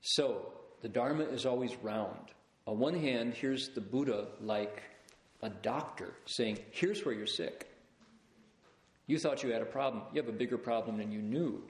[0.00, 2.30] So, the Dharma is always round.
[2.66, 4.82] On one hand, here's the Buddha like
[5.42, 7.68] a doctor saying, Here's where you're sick.
[9.06, 10.04] You thought you had a problem.
[10.12, 11.62] You have a bigger problem than you knew.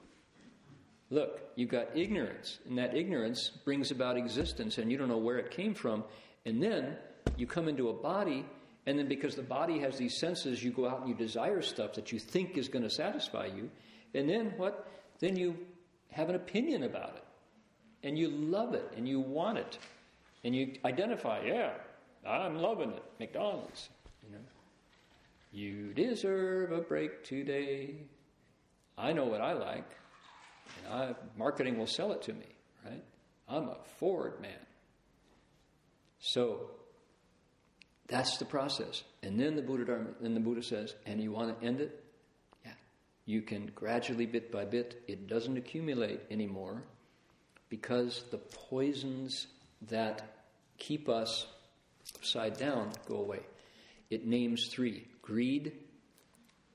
[1.09, 5.39] Look, you've got ignorance, and that ignorance brings about existence, and you don't know where
[5.39, 6.05] it came from.
[6.45, 6.95] And then
[7.35, 8.45] you come into a body,
[8.85, 11.93] and then because the body has these senses, you go out and you desire stuff
[11.95, 13.69] that you think is going to satisfy you.
[14.13, 14.87] And then what?
[15.21, 15.55] Then you
[16.09, 17.23] have an opinion about it.
[18.03, 19.77] And you love it and you want it.
[20.43, 21.73] And you identify, yeah,
[22.27, 23.03] I'm loving it.
[23.19, 23.89] McDonald's.
[24.23, 24.39] You know.
[25.51, 27.95] You deserve a break today.
[28.97, 29.89] I know what I like.
[30.77, 32.45] And I, marketing will sell it to me,
[32.85, 33.03] right?
[33.47, 34.51] I'm a Ford man.
[36.19, 36.71] So
[38.07, 39.03] that's the process.
[39.21, 42.00] And then the Buddha Dharma, then the Buddha says, and you want to end it?
[43.25, 46.83] You can gradually, bit by bit, it doesn't accumulate anymore
[47.69, 49.47] because the poisons
[49.89, 50.43] that
[50.77, 51.45] keep us
[52.15, 53.39] upside down go away.
[54.09, 55.71] It names three greed,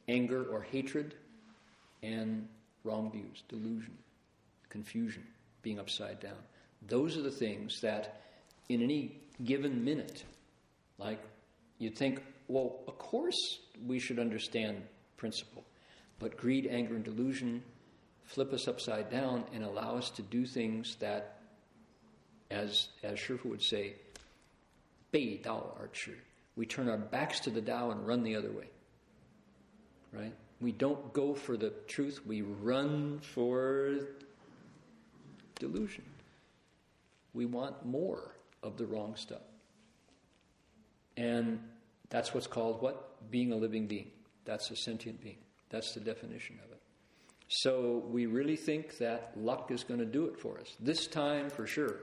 [0.09, 1.15] anger or hatred,
[2.03, 2.49] and
[2.85, 3.97] wrong views, delusion,
[4.69, 5.25] confusion,
[5.63, 6.39] being upside down.
[6.87, 8.23] Those are the things that,
[8.69, 10.25] in any given minute,
[10.99, 11.21] like
[11.79, 14.83] you'd think, well, of course we should understand
[15.17, 15.65] principle,
[16.19, 17.63] but greed, anger, and delusion
[18.25, 21.39] flip us upside down and allow us to do things that,
[22.51, 23.95] as, as Shifu would say,
[25.13, 26.17] Bei Dao Archer.
[26.57, 28.69] We turn our backs to the Tao and run the other way.
[30.13, 30.33] Right?
[30.61, 33.99] We don't go for the truth, we run for
[35.59, 36.05] delusion.
[37.35, 39.43] We want more of the wrong stuff.
[41.17, 41.61] And
[42.09, 43.31] that's what's called what?
[43.31, 44.11] Being a living being.
[44.45, 45.37] That's a sentient being.
[45.71, 46.81] That's the definition of it.
[47.49, 50.77] So we really think that luck is going to do it for us.
[50.81, 52.01] This time, for sure.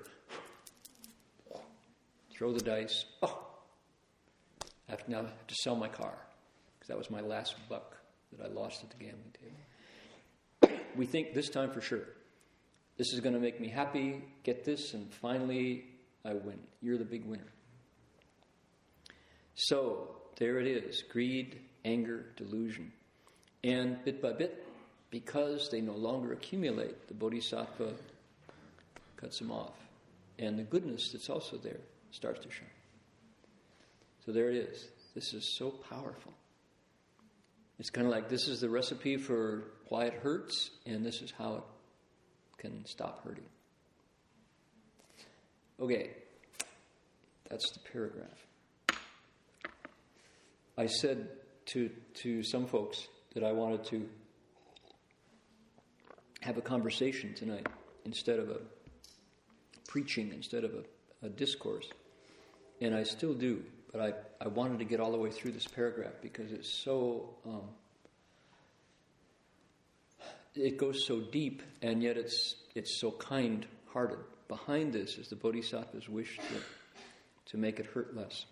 [2.31, 3.05] Throw the dice.
[3.21, 3.45] Oh,
[4.87, 6.17] I have to now have to sell my car
[6.79, 7.97] because that was my last buck
[8.31, 9.33] that I lost at the gambling
[10.61, 10.79] table.
[10.95, 12.07] we think this time for sure.
[12.97, 14.23] This is going to make me happy.
[14.43, 15.85] Get this, and finally
[16.25, 16.59] I win.
[16.81, 17.51] You're the big winner.
[19.55, 22.91] So there it is greed, anger, delusion.
[23.63, 24.65] And bit by bit,
[25.09, 27.93] because they no longer accumulate, the bodhisattva
[29.15, 29.75] cuts them off.
[30.39, 31.79] And the goodness that's also there
[32.11, 32.67] starts to shine.
[34.25, 34.87] So there it is.
[35.13, 36.33] This is so powerful.
[37.79, 41.31] It's kind of like this is the recipe for why it hurts, and this is
[41.31, 41.63] how it
[42.57, 43.45] can stop hurting.
[45.79, 46.11] Okay,
[47.49, 48.47] that's the paragraph.
[50.77, 51.29] I said
[51.67, 51.89] to,
[52.21, 54.07] to some folks that I wanted to
[56.41, 57.67] have a conversation tonight
[58.05, 58.57] instead of a
[59.87, 61.87] preaching, instead of a, a discourse.
[62.81, 64.13] And I still do, but I,
[64.43, 67.69] I wanted to get all the way through this paragraph because it's so, um,
[70.55, 74.19] it goes so deep and yet it's, it's so kind hearted.
[74.47, 78.45] Behind this is the Bodhisattva's wish to, to make it hurt less.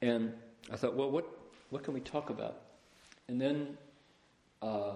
[0.00, 0.32] And
[0.72, 1.26] I thought, well, what,
[1.68, 2.62] what can we talk about?
[3.28, 3.76] And then
[4.62, 4.94] uh,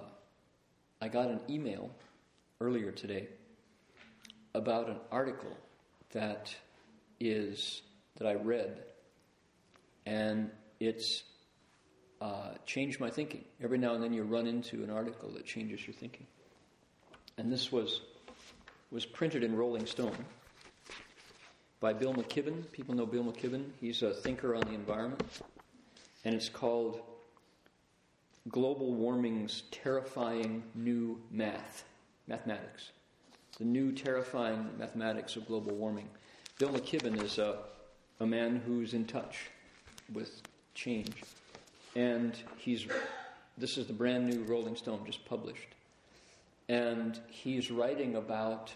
[1.00, 1.90] I got an email
[2.60, 3.28] earlier today
[4.54, 5.56] about an article
[6.12, 6.54] that
[7.20, 7.82] is
[8.16, 8.82] that I read,
[10.06, 10.50] and
[10.80, 11.24] it's
[12.20, 13.44] uh, changed my thinking.
[13.62, 16.26] Every now and then you run into an article that changes your thinking,
[17.38, 18.00] and this was
[18.90, 20.24] was printed in Rolling Stone
[21.80, 22.70] by Bill McKibben.
[22.70, 23.70] People know Bill McKibben.
[23.80, 25.22] He's a thinker on the environment
[26.24, 27.00] and it's called
[28.50, 31.84] Global Warming's Terrifying New Math,
[32.26, 32.90] Mathematics.
[33.56, 36.10] The new terrifying mathematics of global warming.
[36.58, 37.60] Bill McKibben is a,
[38.20, 39.48] a man who's in touch
[40.12, 40.42] with
[40.74, 41.22] change.
[41.96, 42.86] And he's,
[43.56, 45.68] this is the brand new Rolling Stone, just published.
[46.68, 48.74] And he's writing about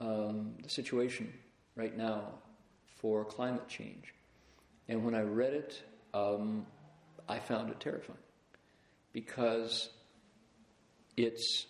[0.00, 1.30] um, the situation
[1.76, 2.22] right now
[2.96, 4.14] for climate change.
[4.88, 5.82] And when I read it,
[6.14, 6.64] um,
[7.28, 8.18] I found it terrifying
[9.13, 9.89] because
[11.17, 11.67] it's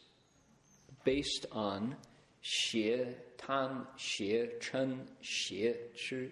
[1.04, 1.96] based on
[2.44, 6.32] 邪贪邪嗔邪痴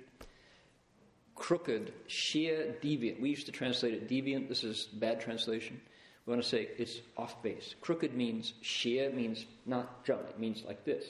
[1.36, 3.20] crooked, xie, deviant.
[3.20, 4.48] We used to translate it deviant.
[4.48, 5.80] This is bad translation.
[6.26, 7.76] We want to say it's off base.
[7.82, 10.22] Crooked means xie means not jump.
[10.30, 11.04] It means like this.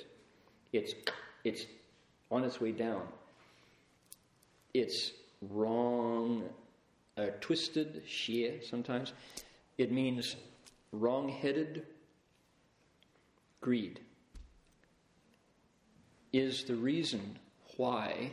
[0.71, 0.93] It's
[1.43, 1.65] it's
[2.31, 3.03] on its way down.
[4.73, 5.11] It's
[5.51, 6.43] wrong
[7.17, 9.13] uh, twisted, xie sometimes.
[9.78, 10.36] It means
[10.92, 11.86] wrong headed
[13.60, 14.00] greed,
[16.32, 17.38] is the reason
[17.76, 18.32] why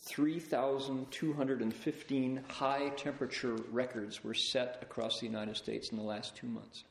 [0.00, 6.84] 3,215 high temperature records were set across the United States in the last two months.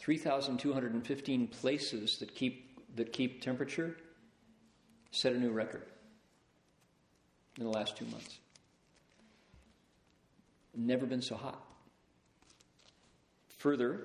[0.00, 3.96] 3,215 places that keep, that keep temperature
[5.12, 5.84] set a new record
[7.58, 8.40] in the last two months.
[10.80, 11.60] Never been so hot.
[13.58, 14.04] Further,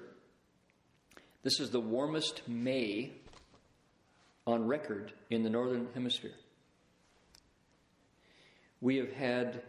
[1.43, 3.11] this is the warmest May
[4.47, 6.33] on record in the Northern Hemisphere.
[8.81, 9.61] We have had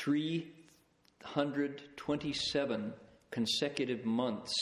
[0.00, 2.92] 327
[3.30, 4.52] consecutive months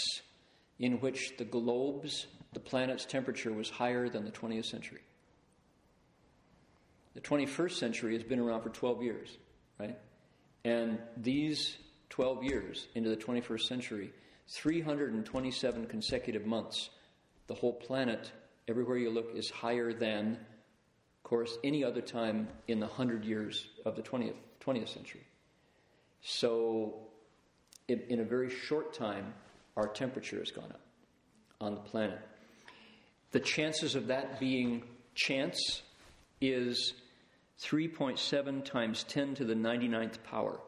[0.79, 5.01] in which the globe's, the planet's temperature was higher than the 20th century.
[7.15, 9.39] The 21st century has been around for 12 years,
[9.81, 9.97] right?
[10.65, 11.77] And these
[12.11, 14.13] 12 years into the 21st century,
[14.49, 16.91] 327 consecutive months,
[17.47, 18.31] the whole planet,
[18.69, 23.67] everywhere you look, is higher than, of course, any other time in the 100 years
[23.85, 25.27] of the 20th, 20th century.
[26.23, 26.95] So,
[27.89, 29.35] in, in a very short time,
[29.77, 30.81] our temperature has gone up
[31.61, 32.21] on the planet.
[33.33, 34.85] The chances of that being
[35.15, 35.83] chance
[36.41, 36.95] is
[37.65, 40.61] 3.7 times 10 to the 99th power,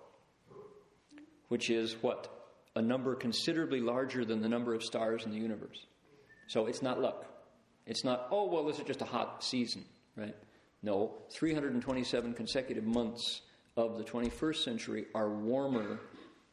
[1.48, 2.32] which is what?
[2.74, 5.86] A number considerably larger than the number of stars in the universe.
[6.48, 7.26] So it's not luck.
[7.86, 9.84] It's not, oh, well, this is just a hot season,
[10.16, 10.34] right?
[10.82, 13.42] No, 327 consecutive months
[13.76, 16.00] of the 21st century are warmer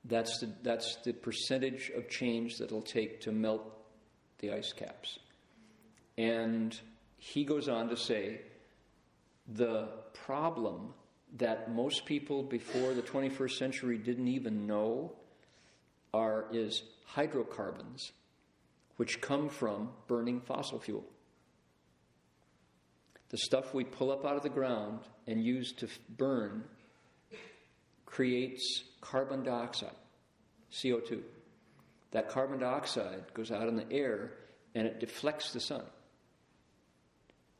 [0.04, 3.62] That's the, that's the percentage of change that it'll take to melt
[4.38, 5.18] the ice caps.
[6.16, 6.78] And
[7.18, 8.40] he goes on to say
[9.46, 10.94] the problem
[11.36, 15.12] that most people before the 21st century didn't even know
[16.12, 18.12] are is hydrocarbons
[18.96, 21.04] which come from burning fossil fuel
[23.30, 26.64] the stuff we pull up out of the ground and use to burn
[28.04, 29.94] creates carbon dioxide,
[30.72, 31.20] CO2.
[32.10, 34.32] That carbon dioxide goes out in the air
[34.74, 35.84] and it deflects the sun.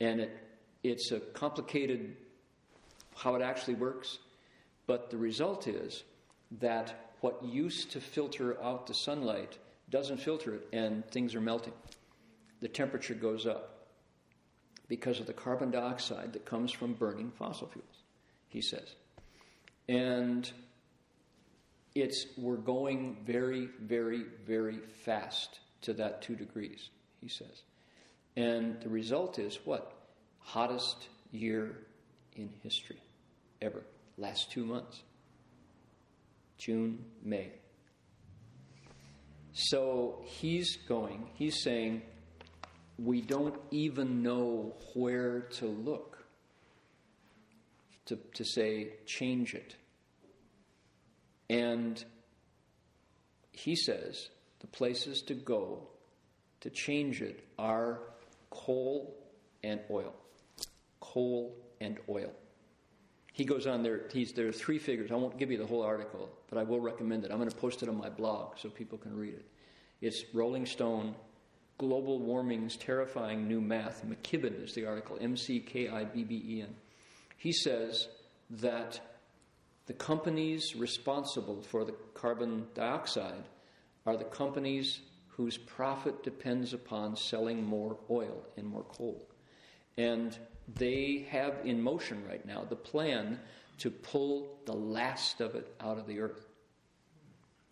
[0.01, 0.37] And it,
[0.83, 2.17] it's a complicated
[3.15, 4.19] how it actually works,
[4.87, 6.03] but the result is
[6.61, 9.59] that what used to filter out the sunlight
[9.91, 11.75] doesn't filter it and things are melting.
[12.61, 13.80] The temperature goes up
[14.91, 18.03] because of the carbon dioxide that comes from burning fossil fuels,
[18.49, 18.97] he says.
[19.89, 20.51] And
[21.95, 26.91] it's we're going very, very, very fast to that two degrees,
[27.21, 27.63] he says.
[28.37, 29.93] And the result is what?
[30.41, 31.87] Hottest year
[32.35, 33.01] in history
[33.63, 33.85] ever.
[34.19, 35.05] Last two months.
[36.59, 37.53] June, May.
[39.53, 42.03] So he's going, he's saying,
[43.03, 46.19] we don't even know where to look
[48.07, 49.77] to, to say, change it.
[51.49, 52.03] And
[53.53, 54.29] he says
[54.61, 55.89] the places to go
[56.61, 58.01] to change it are
[58.51, 59.17] coal
[59.65, 60.15] and oil.
[61.01, 62.33] Coal and oil.
[63.33, 65.11] He goes on there, he's, there are three figures.
[65.11, 67.31] I won't give you the whole article, but I will recommend it.
[67.31, 69.47] I'm going to post it on my blog so people can read it.
[70.03, 71.15] It's Rolling Stone
[71.81, 74.05] Global Warming's Terrifying New Math.
[74.07, 76.75] McKibben is the article, M C K I B B E N.
[77.39, 78.07] He says
[78.51, 79.01] that
[79.87, 83.45] the companies responsible for the carbon dioxide
[84.05, 89.27] are the companies whose profit depends upon selling more oil and more coal.
[89.97, 90.37] And
[90.75, 93.41] they have in motion right now the plan
[93.79, 96.47] to pull the last of it out of the earth.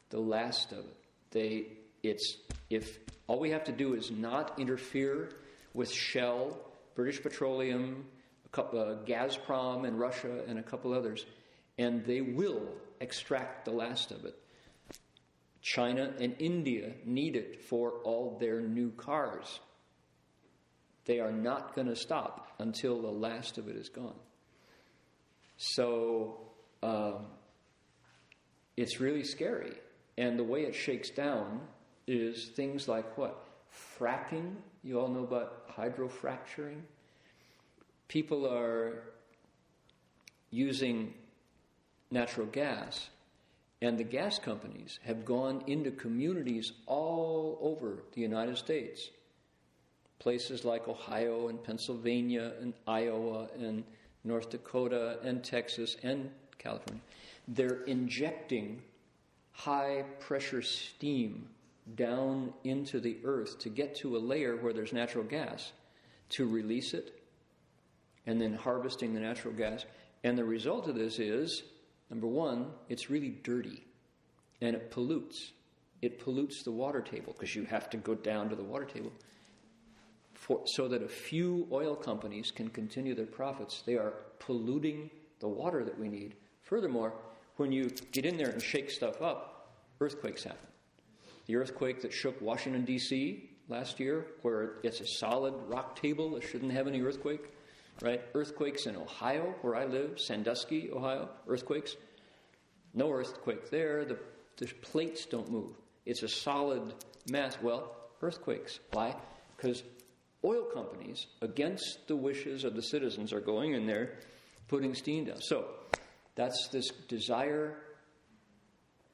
[0.09, 0.97] The last of it.
[1.31, 1.67] They,
[2.03, 2.37] it's,
[2.71, 5.31] if all we have to do is not interfere
[5.75, 6.59] with Shell,
[6.95, 8.05] British Petroleum,
[8.45, 11.27] a couple, uh, Gazprom in Russia, and a couple others,
[11.79, 12.69] and they will
[13.01, 14.37] extract the last of it.
[15.61, 19.61] China and India need it for all their new cars.
[21.05, 24.19] They are not going to stop until the last of it is gone.
[25.57, 26.39] So
[26.83, 27.27] um,
[28.77, 29.73] it's really scary.
[30.17, 31.61] And the way it shakes down
[32.09, 33.45] is things like what?
[33.99, 34.55] Fracking.
[34.83, 36.81] You all know about hydrofracturing.
[38.09, 39.03] People are
[40.51, 41.13] using
[42.11, 43.11] natural gas.
[43.81, 49.11] And the gas companies have gone into communities all over the United States.
[50.19, 53.85] Places like Ohio and Pennsylvania and Iowa and
[54.25, 57.01] North Dakota and Texas and California.
[57.47, 58.83] They're injecting
[59.53, 61.49] high pressure steam
[61.95, 65.73] down into the earth to get to a layer where there's natural gas
[66.31, 67.23] to release it
[68.27, 69.87] and then harvesting the natural gas.
[70.25, 71.63] And the result of this is
[72.11, 73.85] number one, it's really dirty
[74.61, 75.53] and it pollutes.
[76.03, 79.13] It pollutes the water table because you have to go down to the water table.
[80.35, 85.11] For, so that a few oil companies can continue their profits, they are polluting
[85.41, 86.37] the water that we need.
[86.63, 87.13] Furthermore,
[87.57, 90.69] when you get in there and shake stuff up, earthquakes happen.
[91.49, 93.51] The earthquake that shook Washington, D.C.
[93.69, 97.53] last year, where it's a solid rock table that shouldn't have any earthquake,
[98.03, 98.21] right?
[98.35, 101.97] Earthquakes in Ohio, where I live, Sandusky, Ohio, earthquakes.
[102.93, 104.05] No earthquake there.
[104.05, 104.19] The,
[104.59, 105.73] the plates don't move.
[106.05, 106.93] It's a solid
[107.31, 107.57] mass.
[107.63, 108.81] Well, earthquakes.
[108.93, 109.17] Why?
[109.57, 109.83] Because
[110.45, 114.19] oil companies, against the wishes of the citizens, are going in there
[114.69, 115.41] putting steam down.
[115.41, 115.65] So
[116.35, 117.79] that's this desire,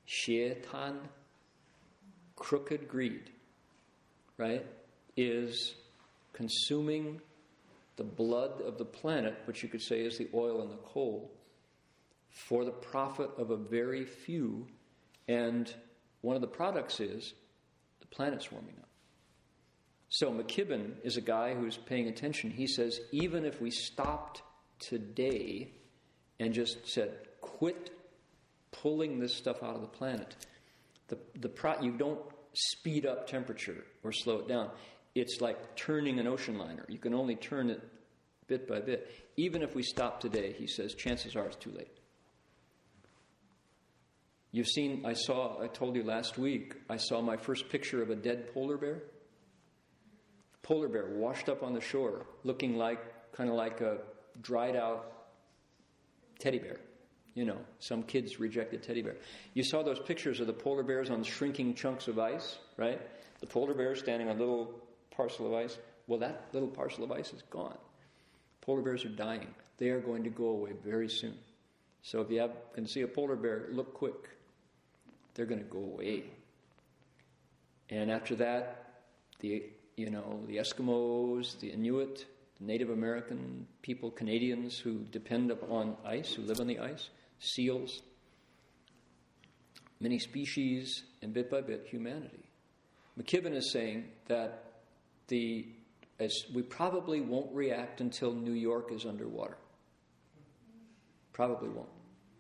[0.09, 0.99] xie tan,
[2.37, 3.31] crooked greed,
[4.39, 4.65] right,
[5.17, 5.75] is
[6.33, 7.21] consuming
[7.97, 11.31] the blood of the planet, which you could say is the oil and the coal,
[12.31, 14.67] for the profit of a very few.
[15.29, 15.73] And
[16.21, 17.35] one of the products is
[18.01, 18.89] the planet's warming up.
[20.09, 22.51] So McKibben is a guy who's paying attention.
[22.51, 24.43] He says, even if we stopped
[24.79, 25.73] today
[26.39, 27.91] and just said, quit
[28.73, 30.35] pulling this stuff out of the planet,
[31.09, 32.21] the, the pro- you don't
[32.53, 34.71] speed up temperature or slow it down.
[35.15, 36.85] It's like turning an ocean liner.
[36.89, 37.83] You can only turn it
[38.47, 39.11] bit by bit.
[39.37, 41.99] Even if we stop today, he says, chances are it's too late.
[44.53, 48.11] You've seen, I saw, I told you last week, I saw my first picture of
[48.11, 49.03] a dead polar bear.
[50.63, 53.99] Polar bear washed up on the shore, looking like, kind of like a
[54.41, 55.13] dried out
[56.39, 56.79] teddy bear.
[57.35, 59.17] You know, some kids rejected teddy bear.
[59.55, 63.01] You saw those pictures of the polar bears on shrinking chunks of ice, right?
[63.41, 64.81] The polar bear standing on a little
[65.11, 65.77] parcel of ice.
[66.07, 67.77] Well, that little parcel of ice is gone.
[68.61, 69.49] Polar bears are dying.
[69.79, 71.35] They are going to go away very soon.
[72.03, 74.29] So if you have, can see a polar bear, look quick.
[75.35, 76.25] They're going to go away.
[77.91, 78.85] And after that,
[79.41, 79.65] the
[79.97, 82.25] you know the Eskimos, the Inuit,
[82.59, 88.03] the Native American people, Canadians who depend upon ice, who live on the ice, seals,
[90.01, 92.45] many species, and bit by bit, humanity.
[93.19, 94.65] McKibben is saying that
[95.29, 95.67] the,
[96.19, 99.57] as we probably won't react until New York is underwater.
[101.33, 101.89] Probably won't.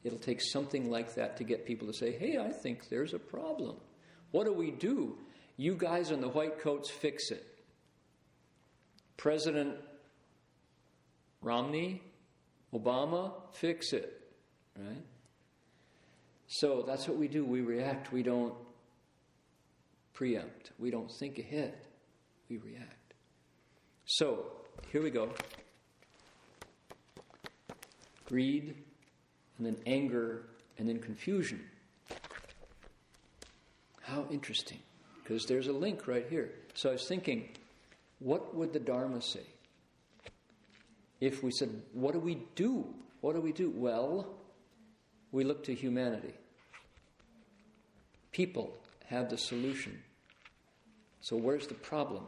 [0.04, 3.18] It'll take something like that to get people to say, hey, I think there's a
[3.18, 3.76] problem.
[4.32, 5.16] What do we do?
[5.56, 7.46] You guys in the white coats fix it.
[9.16, 9.76] President
[11.40, 12.02] Romney,
[12.74, 14.20] Obama, fix it.
[14.78, 15.04] Right?
[16.48, 17.44] So that's what we do.
[17.44, 18.12] We react.
[18.12, 18.54] We don't
[20.12, 20.70] preempt.
[20.78, 21.74] We don't think ahead.
[22.48, 23.14] We react.
[24.06, 24.46] So
[24.92, 25.30] here we go
[28.26, 28.74] greed,
[29.58, 30.42] and then anger,
[30.78, 31.60] and then confusion.
[34.02, 34.78] How interesting.
[35.22, 36.50] Because there's a link right here.
[36.74, 37.48] So I was thinking,
[38.18, 39.46] what would the Dharma say?
[41.20, 42.84] If we said, what do we do?
[43.20, 43.72] What do we do?
[43.74, 44.34] Well,
[45.34, 46.32] we look to humanity.
[48.30, 48.72] People
[49.06, 50.00] have the solution.
[51.20, 52.22] So, where's the problem?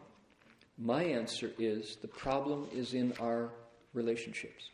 [0.76, 3.50] My answer is the problem is in our
[3.94, 4.70] relationships.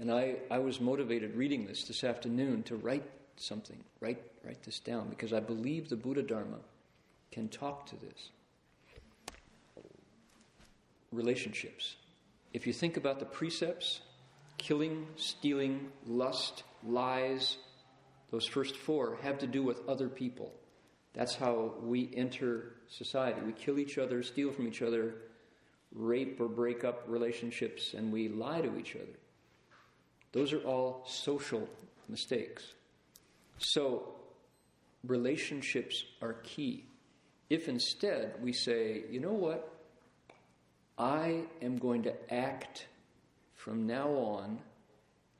[0.00, 4.80] And I, I was motivated reading this this afternoon to write something, write, write this
[4.80, 6.58] down, because I believe the Buddha Dharma
[7.30, 8.30] can talk to this.
[11.12, 11.94] Relationships.
[12.52, 14.00] If you think about the precepts
[14.58, 17.56] killing, stealing, lust, lies,
[18.30, 20.52] those first four have to do with other people.
[21.12, 23.40] That's how we enter society.
[23.44, 25.14] We kill each other, steal from each other,
[25.92, 29.18] rape or break up relationships, and we lie to each other.
[30.32, 31.68] Those are all social
[32.08, 32.64] mistakes.
[33.58, 34.14] So,
[35.04, 36.84] relationships are key.
[37.48, 39.68] If instead we say, you know what,
[40.96, 42.86] I am going to act
[43.54, 44.60] from now on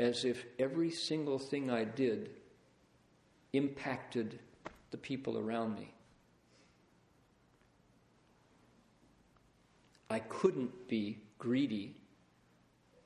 [0.00, 2.30] as if every single thing I did
[3.52, 4.38] impacted
[4.90, 5.92] the people around me.
[10.08, 12.00] I couldn't be greedy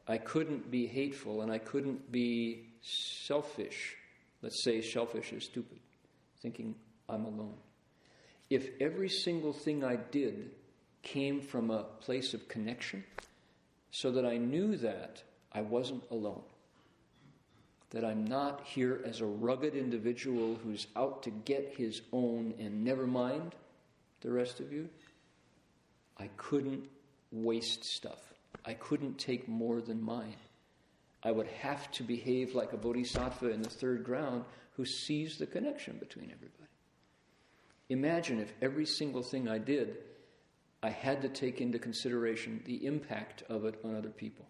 [0.07, 3.97] I couldn't be hateful and I couldn't be selfish.
[4.43, 5.79] Let's say selfish is stupid,
[6.43, 6.75] thinking
[7.09, 7.57] I'm alone.
[8.51, 10.51] If every single thing I did
[11.03, 13.05] came from a place of connection,
[13.91, 15.23] so that I knew that
[15.53, 16.43] I wasn't alone,
[17.95, 22.83] that I'm not here as a rugged individual who's out to get his own and
[22.83, 23.55] never mind
[24.21, 24.89] the rest of you,
[26.19, 26.89] I couldn't
[27.31, 28.19] waste stuff.
[28.65, 30.35] I couldn't take more than mine.
[31.23, 35.47] I would have to behave like a bodhisattva in the third ground who sees the
[35.47, 36.71] connection between everybody.
[37.91, 39.99] Imagine if every single thing I did,
[40.83, 44.47] I had to take into consideration the impact of it on other people.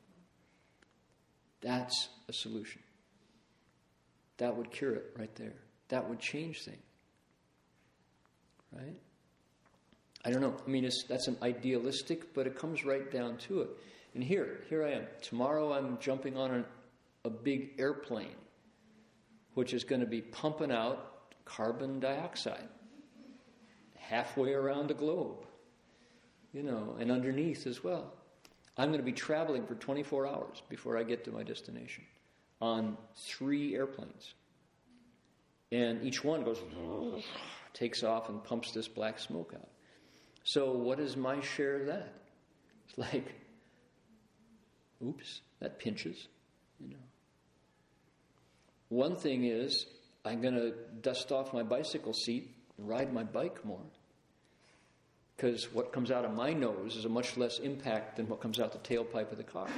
[1.61, 2.81] That's a solution.
[4.39, 5.55] That would cure it right there.
[5.89, 6.79] That would change things.
[8.73, 8.97] Right?
[10.25, 10.57] I don't know.
[10.67, 13.71] I mean, that's an idealistic, but it comes right down to it.
[14.15, 15.07] And here, here I am.
[15.23, 16.65] Tomorrow I'm jumping on an,
[17.25, 18.37] a big airplane,
[19.55, 22.69] which is going to be pumping out carbon dioxide
[23.97, 25.47] halfway around the globe,
[26.53, 28.13] you know, and underneath as well.
[28.77, 32.05] I'm going to be traveling for 24 hours before I get to my destination
[32.65, 34.33] on three airplanes.
[35.71, 36.59] And each one goes,
[37.75, 39.69] takes off and pumps this black smoke out.
[40.45, 42.13] So, what is my share of that?
[42.89, 43.35] It's like
[45.07, 46.29] Oops, that pinches,
[46.81, 47.03] you know.
[48.89, 49.87] One thing is,
[50.25, 50.73] I'm going to
[51.03, 53.81] dust off my bicycle seat and ride my bike more.
[55.37, 58.61] Because what comes out of my nose is a much less impact than what comes
[58.61, 59.69] out the tailpipe of the car.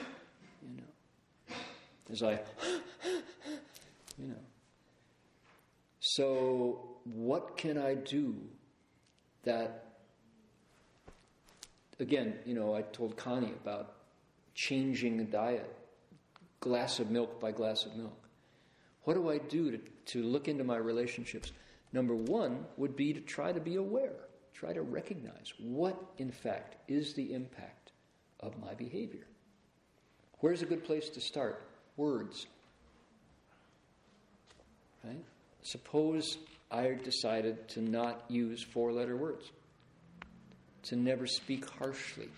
[2.11, 2.39] As I,
[4.19, 4.35] you know.
[6.01, 8.35] So, what can I do
[9.45, 9.99] that,
[11.99, 13.95] again, you know, I told Connie about
[14.55, 15.75] changing the diet,
[16.61, 18.29] glass of milk by glass of milk.
[19.05, 21.53] What do I do to, to look into my relationships?
[21.93, 26.77] Number one would be to try to be aware, try to recognize what, in fact,
[26.89, 27.93] is the impact
[28.41, 29.27] of my behavior.
[30.41, 31.69] Where's a good place to start?
[31.97, 32.47] Words.
[35.05, 35.25] Right?
[35.63, 36.39] Suppose
[36.71, 39.51] I decided to not use four letter words,
[40.85, 42.29] to never speak harshly,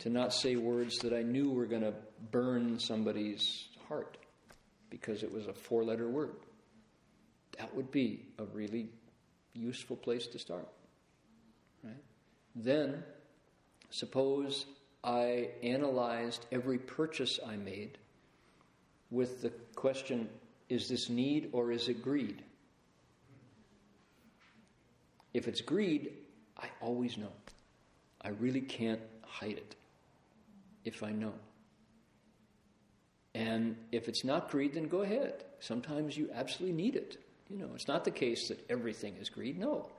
[0.00, 1.94] to not say words that I knew were going to
[2.30, 4.16] burn somebody's heart
[4.90, 6.36] because it was a four letter word.
[7.58, 8.88] That would be a really
[9.54, 10.68] useful place to start.
[11.82, 11.94] Right?
[12.56, 13.02] Then,
[13.90, 14.66] suppose
[15.04, 17.98] I analyzed every purchase I made
[19.10, 20.28] with the question
[20.70, 22.42] is this need or is it greed?
[25.34, 26.14] If it's greed,
[26.56, 27.32] I always know.
[28.22, 29.76] I really can't hide it
[30.84, 31.34] if I know.
[33.34, 35.44] And if it's not greed, then go ahead.
[35.60, 37.18] Sometimes you absolutely need it.
[37.50, 39.90] You know, it's not the case that everything is greed, no.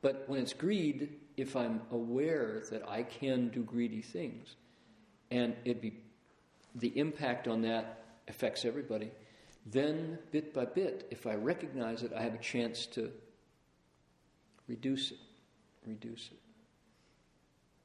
[0.00, 4.56] But when it's greed, if I'm aware that I can do greedy things,
[5.30, 6.00] and it be
[6.74, 9.10] the impact on that affects everybody,
[9.64, 13.10] then bit by bit, if I recognize it, I have a chance to
[14.66, 15.18] reduce it,
[15.86, 16.40] reduce it.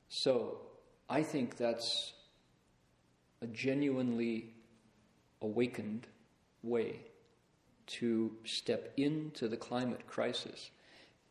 [0.09, 0.61] So
[1.09, 2.13] I think that's
[3.41, 4.53] a genuinely
[5.41, 6.07] awakened
[6.63, 7.01] way
[7.85, 10.71] to step into the climate crisis.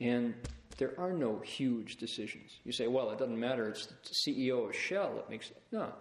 [0.01, 0.35] And
[0.77, 2.59] there are no huge decisions.
[2.65, 5.63] You say, well, it doesn't matter, it's the CEO of Shell that makes it.
[5.71, 5.93] No.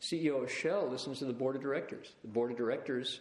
[0.00, 2.12] CEO of Shell listens to the board of directors.
[2.22, 3.20] The board of directors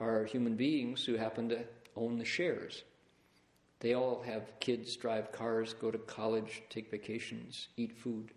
[0.00, 1.64] are human beings who happen to
[1.96, 2.82] own the shares.
[3.80, 8.30] They all have kids, drive cars, go to college, take vacations, eat food.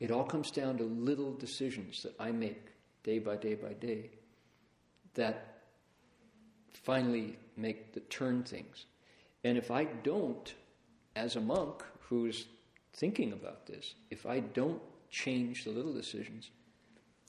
[0.00, 2.66] It all comes down to little decisions that I make
[3.04, 4.10] day by day by day
[5.14, 5.58] that
[6.72, 8.86] finally make the turn things.
[9.44, 10.54] And if I don't,
[11.16, 12.46] as a monk who's
[12.92, 16.50] thinking about this, if I don't change the little decisions,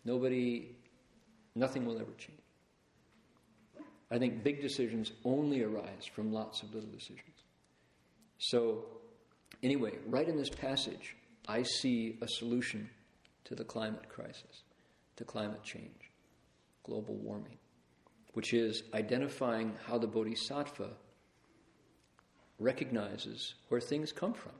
[0.06, 0.76] nobody,
[1.56, 2.40] nothing will ever change.
[4.12, 7.44] I think big decisions only arise from lots of little decisions.
[8.38, 8.86] So,
[9.64, 11.16] anyway, right in this passage,
[11.48, 12.90] I see a solution
[13.46, 14.64] to the climate crisis,
[15.16, 16.12] to climate change,
[16.84, 17.58] global warming,
[18.34, 20.90] which is identifying how the bodhisattva
[22.64, 24.54] recognizes where things come from.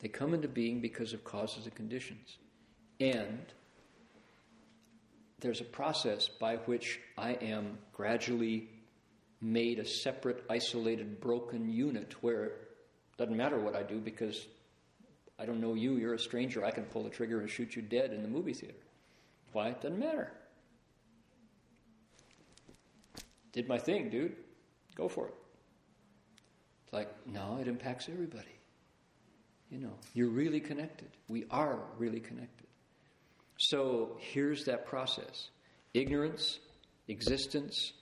[0.00, 2.36] They come into being because of causes and conditions.
[3.00, 3.40] And
[5.40, 8.68] there's a process by which I am gradually
[9.40, 12.52] made a separate, isolated, broken unit where it
[13.18, 14.46] doesn't matter what I do because
[15.38, 17.82] I don't know you, you're a stranger, I can pull the trigger and shoot you
[17.82, 18.74] dead in the movie theater.
[19.52, 19.68] Why?
[19.68, 20.32] It doesn't matter.
[23.52, 24.36] Did my thing, dude.
[24.96, 25.34] Go for it.
[26.94, 28.56] Like, no, it impacts everybody.
[29.68, 31.08] You know, you're really connected.
[31.28, 32.68] We are really connected.
[33.58, 35.50] So here's that process
[35.92, 36.60] ignorance,
[37.08, 37.92] existence,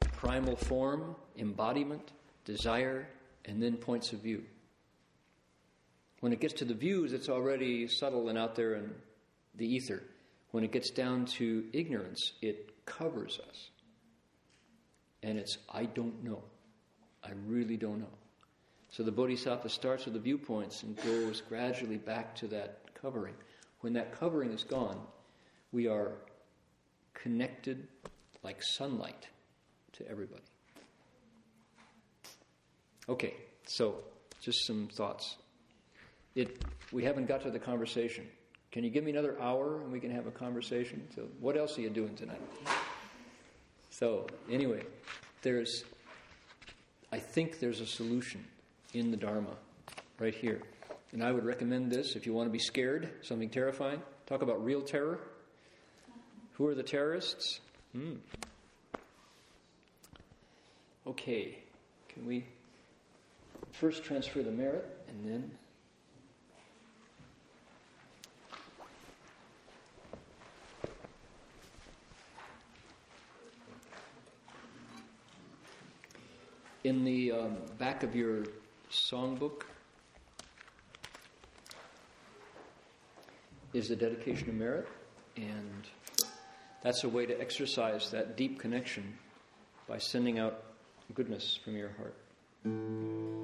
[0.00, 2.12] primal form, embodiment,
[2.46, 3.08] desire,
[3.44, 4.44] and then points of view.
[6.20, 8.90] When it gets to the views, it's already subtle and out there in
[9.56, 10.02] the ether.
[10.52, 13.70] When it gets down to ignorance, it covers us.
[15.22, 16.42] And it's, I don't know.
[17.24, 18.18] I really don't know.
[18.90, 23.34] So the bodhisattva starts with the viewpoints and goes gradually back to that covering.
[23.80, 25.00] When that covering is gone,
[25.72, 26.12] we are
[27.14, 27.88] connected
[28.42, 29.28] like sunlight
[29.94, 30.42] to everybody.
[33.08, 33.34] Okay,
[33.66, 33.96] so
[34.40, 35.36] just some thoughts.
[36.34, 38.26] It, we haven't got to the conversation.
[38.70, 41.06] Can you give me another hour and we can have a conversation?
[41.14, 42.40] So, what else are you doing tonight?
[43.90, 44.82] So, anyway,
[45.42, 45.84] there's,
[47.12, 48.42] I think there's a solution
[48.94, 49.54] in the Dharma
[50.18, 50.62] right here.
[51.12, 54.00] And I would recommend this if you want to be scared, something terrifying.
[54.26, 55.20] Talk about real terror.
[56.54, 57.60] Who are the terrorists?
[57.92, 58.14] Hmm.
[61.06, 61.58] Okay,
[62.08, 62.44] can we
[63.72, 65.50] first transfer the merit and then.
[76.84, 78.42] In the um, back of your
[78.90, 79.62] songbook
[83.72, 84.88] is the dedication of merit,
[85.36, 85.84] and
[86.82, 89.16] that's a way to exercise that deep connection
[89.88, 90.64] by sending out
[91.14, 93.41] goodness from your heart.